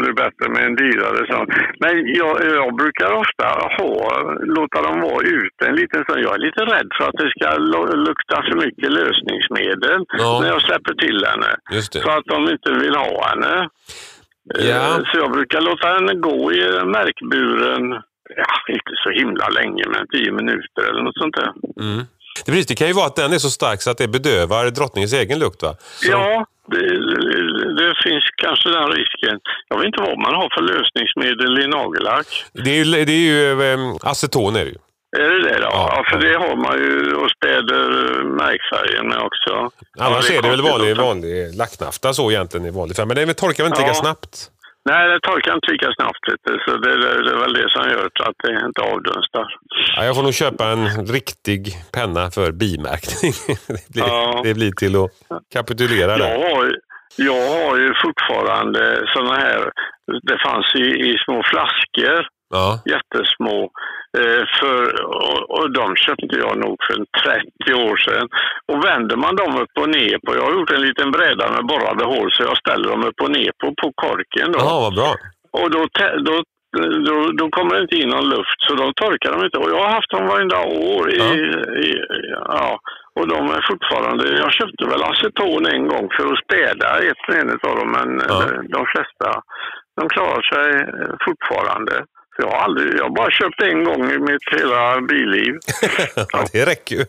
blir 0.00 0.12
bättre 0.24 0.44
med 0.54 0.62
en 0.68 0.76
dyrare 0.82 1.20
sån. 1.32 1.46
Men 1.82 1.92
jag, 2.20 2.32
jag 2.60 2.76
brukar 2.82 3.10
ofta 3.22 3.46
ha, 3.78 3.92
låta 4.58 4.82
dem 4.82 5.00
vara 5.00 5.22
ute 5.38 5.60
en 5.68 5.76
liten 5.82 6.04
stund. 6.04 6.20
Jag 6.26 6.34
är 6.34 6.38
lite 6.48 6.60
rädd 6.74 6.88
för 6.98 7.04
att 7.08 7.18
det 7.22 7.30
ska 7.36 7.48
lukta 8.08 8.36
för 8.46 8.56
mycket 8.66 8.90
lösningsmedel 9.00 10.00
Ja. 10.18 10.38
när 10.42 10.48
jag 10.48 10.62
släpper 10.62 10.94
till 10.94 11.18
henne. 11.30 11.50
Så 12.04 12.10
att 12.10 12.24
de 12.24 12.38
inte 12.54 12.70
vill 12.84 12.94
ha 12.96 13.28
henne. 13.28 13.68
Ja. 14.58 14.74
Eh, 14.74 14.96
Så 15.12 15.18
jag 15.18 15.32
brukar 15.32 15.60
låta 15.60 15.86
henne 15.88 16.14
gå 16.14 16.52
i 16.52 16.62
märkburen, 16.96 17.84
ja, 18.36 18.74
inte 18.74 18.92
så 19.04 19.10
himla 19.10 19.48
länge, 19.48 19.84
men 19.88 20.06
tio 20.12 20.32
minuter 20.32 20.82
eller 20.90 21.02
något 21.02 21.18
sånt 21.18 21.34
där. 21.34 21.52
Mm. 21.80 22.04
Det, 22.44 22.50
precis, 22.52 22.66
det 22.66 22.74
kan 22.74 22.86
ju 22.86 22.92
vara 22.92 23.06
att 23.06 23.16
den 23.16 23.32
är 23.32 23.38
så 23.38 23.50
stark 23.50 23.82
så 23.82 23.90
att 23.90 23.98
det 23.98 24.08
bedövar 24.08 24.70
drottningens 24.70 25.12
egen 25.12 25.38
lukt 25.38 25.62
va? 25.62 25.74
Så, 25.80 26.10
Ja, 26.10 26.46
det, 26.66 26.78
det, 27.78 27.94
finns 28.04 28.24
kanske 28.36 28.68
den 28.68 28.88
risken. 28.88 29.40
Jag 29.68 29.76
vet 29.78 29.86
inte 29.86 30.02
vad 30.02 30.18
man 30.18 30.34
har 30.34 30.48
för 30.54 30.62
lösningsmedel 30.62 31.58
i 31.64 31.66
nagellack. 31.66 32.26
Det 32.52 32.70
är 32.70 32.84
ju, 32.84 33.04
det 33.04 33.12
är 33.12 33.26
ju 33.32 33.62
eh, 33.72 33.78
aceton 34.02 34.56
är 34.56 34.64
det 34.64 34.70
ju. 34.70 34.78
Är 35.16 35.30
det 35.30 35.42
det 35.48 35.58
då? 35.60 35.68
Ja, 35.72 35.94
Ja, 35.96 36.04
för 36.10 36.18
det 36.26 36.34
har 36.38 36.56
man 36.56 36.78
ju 36.78 37.14
och 37.14 37.30
späder 37.30 37.84
märkfärgen 38.24 39.08
med 39.08 39.18
också. 39.18 39.70
Annars 39.98 40.30
ja, 40.30 40.36
är 40.38 40.42
det 40.42 40.48
väl 40.48 40.62
vanlig, 40.62 40.96
vanlig 40.96 41.54
lacknafta 41.56 42.12
så 42.14 42.30
egentligen 42.30 42.66
i 42.66 42.70
vanlig 42.70 42.96
färg. 42.96 43.06
Men 43.06 43.16
det 43.16 43.34
torkar 43.34 43.64
väl 43.64 43.70
inte 43.72 43.80
lika 43.82 43.90
Ja. 43.90 44.02
snabbt? 44.02 44.50
Nej, 44.90 45.08
det 45.08 45.20
torkar 45.20 45.54
inte 45.54 45.72
lika 45.72 45.92
snabbt. 45.98 46.18
Så 46.64 46.76
det, 46.76 46.96
det, 47.02 47.22
det 47.24 47.30
är 47.30 47.40
väl 47.40 47.52
det 47.52 47.68
som 47.70 47.90
gör 47.90 48.06
att 48.06 48.34
det 48.44 48.66
inte 48.66 48.80
avdunstar. 48.82 49.46
Ja, 49.96 50.04
jag 50.04 50.16
får 50.16 50.22
nog 50.22 50.34
köpa 50.34 50.64
en 50.68 51.06
riktig 51.06 51.60
penna 51.92 52.30
för 52.30 52.52
bimärkning. 52.52 53.32
det, 53.68 53.88
blir, 53.94 54.04
Ja. 54.04 54.40
det 54.44 54.54
blir 54.54 54.72
till 54.72 54.96
att 54.96 55.10
kapitulera 55.54 56.10
Jag 56.10 56.18
där. 56.20 56.54
har, 56.54 56.64
ju- 56.64 56.80
jag 57.16 57.48
har 57.66 57.76
ju 57.78 57.92
fortfarande 58.04 59.02
såna 59.14 59.34
här, 59.34 59.60
det 60.22 60.38
fanns 60.46 60.74
i, 60.74 60.86
i 61.10 61.16
små 61.24 61.42
flaskor, 61.52 62.26
Ja. 62.58 62.68
jättesmå. 62.94 63.58
Eh, 64.18 64.42
för, 64.60 64.78
och, 65.04 65.40
och 65.56 65.72
de 65.78 65.96
köpte 65.96 66.36
jag 66.44 66.54
nog 66.64 66.76
för 66.86 66.94
en 67.00 67.06
30 67.66 67.74
år 67.90 67.96
sedan. 67.96 68.26
Och 68.70 68.84
vänder 68.84 69.16
man 69.16 69.36
dem 69.36 69.52
upp 69.62 69.74
och 69.80 69.88
ner 69.88 70.16
på, 70.24 70.34
jag 70.36 70.42
har 70.46 70.52
gjort 70.58 70.70
en 70.76 70.86
liten 70.88 71.10
bräda 71.10 71.44
med 71.54 71.66
borrade 71.70 72.04
hål 72.04 72.28
så 72.32 72.42
jag 72.42 72.56
ställer 72.56 72.88
dem 72.90 73.04
upp 73.08 73.20
och 73.24 73.30
ner 73.38 73.52
på, 73.60 73.66
på 73.82 73.88
korken. 74.04 74.52
Då. 74.52 74.58
Jaha, 74.58 74.80
vad 74.86 74.94
bra. 74.94 75.12
Och 75.60 75.70
då, 75.74 75.80
då, 76.28 76.34
då, 77.08 77.16
då 77.40 77.50
kommer 77.56 77.74
det 77.74 77.82
inte 77.82 77.96
in 77.96 78.08
någon 78.08 78.28
luft 78.28 78.58
så 78.66 78.74
då 78.74 78.92
torkar 78.92 79.32
de 79.32 79.44
inte. 79.44 79.58
Och 79.58 79.70
jag 79.70 79.80
har 79.84 79.90
haft 79.98 80.10
dem 80.10 80.26
varenda 80.26 80.58
år. 80.92 81.04
I, 81.12 81.18
Ja. 81.18 81.34
i, 81.86 81.88
ja. 82.58 82.78
Och 83.20 83.28
de 83.28 83.40
är 83.56 83.62
fortfarande... 83.70 84.24
Jag 84.44 84.52
köpte 84.52 84.84
väl 84.92 85.02
aceton 85.02 85.66
en 85.66 85.86
gång 85.88 86.08
för 86.16 86.24
att 86.32 86.44
städa 86.44 86.88
ett 87.08 87.24
en 87.40 87.50
av 87.70 87.76
dem 87.80 87.90
men 87.98 88.10
Ja. 88.28 88.42
eh, 88.42 88.60
de 88.76 88.82
flesta 88.92 89.28
de 90.00 90.08
klarar 90.08 90.42
sig 90.52 90.68
eh, 91.02 91.14
fortfarande. 91.26 91.94
Jag 92.38 92.46
har 92.46 92.58
aldrig, 92.58 92.98
jag 92.98 93.14
bara 93.14 93.30
köpt 93.30 93.62
en 93.62 93.84
gång 93.84 94.10
i 94.10 94.18
mitt 94.18 94.60
hela 94.60 95.00
billiv. 95.00 95.54
ja, 96.32 96.44
det 96.52 96.66
räcker 96.66 96.96
ju. 96.96 97.04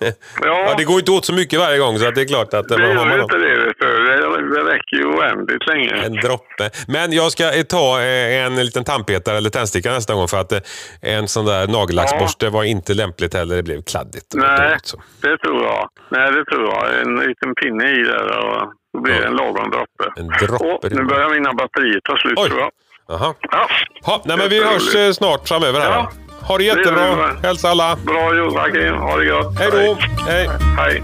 Ja. 0.00 0.14
Ja, 0.40 0.74
det 0.78 0.84
går 0.84 0.98
inte 0.98 1.10
åt 1.10 1.24
så 1.24 1.34
mycket 1.34 1.58
varje 1.58 1.78
gång 1.78 1.98
så 1.98 2.08
att 2.08 2.14
det 2.14 2.20
är 2.20 2.26
klart 2.26 2.54
att... 2.54 2.68
Det 2.68 2.76
vad 2.76 2.86
har 2.86 2.94
gör 2.94 3.06
man 3.06 3.20
inte 3.20 3.36
det. 3.36 3.56
Det, 3.56 4.54
det 4.54 4.74
räcker 4.74 4.96
ju 4.96 5.04
oändligt 5.04 5.66
länge. 5.66 5.94
En 6.06 6.14
droppe. 6.14 6.70
Men 6.88 7.12
jag 7.12 7.32
ska 7.32 7.44
eh, 7.54 7.62
ta 7.62 8.00
eh, 8.00 8.46
en 8.46 8.56
liten 8.56 8.84
tandpetare 8.84 9.36
eller 9.36 9.50
tändsticka 9.50 9.92
nästa 9.92 10.14
gång 10.14 10.28
för 10.28 10.40
att 10.40 10.52
eh, 10.52 10.60
en 11.00 11.28
sån 11.28 11.44
där 11.46 11.68
nagellacksborste 11.68 12.50
var 12.50 12.64
inte 12.64 12.94
lämpligt 12.94 13.34
heller. 13.34 13.56
Det 13.56 13.62
blev 13.62 13.82
kladdigt. 13.82 14.30
Det 14.30 14.38
Nej, 14.38 14.76
det 15.20 15.38
tror 15.38 15.62
jag. 15.62 15.88
Nej, 16.10 16.32
det 16.32 16.44
tror 16.44 16.64
jag. 16.64 17.00
En 17.00 17.16
liten 17.16 17.54
pinne 17.54 17.90
i 17.90 18.02
där 18.02 18.38
och 18.38 18.72
då 18.92 19.00
blir 19.00 19.14
det 19.14 19.26
en 19.26 19.36
lagom 19.36 19.70
droppe. 19.70 20.20
En 20.20 20.28
droppe, 20.28 20.64
Och 20.64 20.90
det 20.90 20.96
nu 20.96 21.04
börjar 21.04 21.30
mina 21.30 21.52
batterier 21.52 22.00
ta 22.04 22.16
slut 22.16 22.38
Oj. 22.38 22.48
tror 22.48 22.60
jag. 22.60 22.70
Jaha. 23.12 23.34
Ja. 23.50 23.68
Ha, 24.04 24.20
nej, 24.24 24.36
men 24.36 24.48
vi 24.48 24.64
hörs 24.64 24.94
eh, 24.94 25.12
snart 25.12 25.48
framöver 25.48 25.80
här. 25.80 25.90
Ja. 25.90 26.10
Ha 26.42 26.58
det 26.58 26.64
jättebra. 26.64 27.30
Hälsa 27.42 27.68
alla. 27.68 27.96
Bra 27.96 28.36
jobbat 28.36 28.72
Kim. 28.72 28.94
Ha 28.94 29.16
det 29.16 29.26
gott. 29.30 29.58
Hej 29.58 29.68
då. 29.72 29.96
Hej. 30.26 30.48
Hej. 30.78 31.02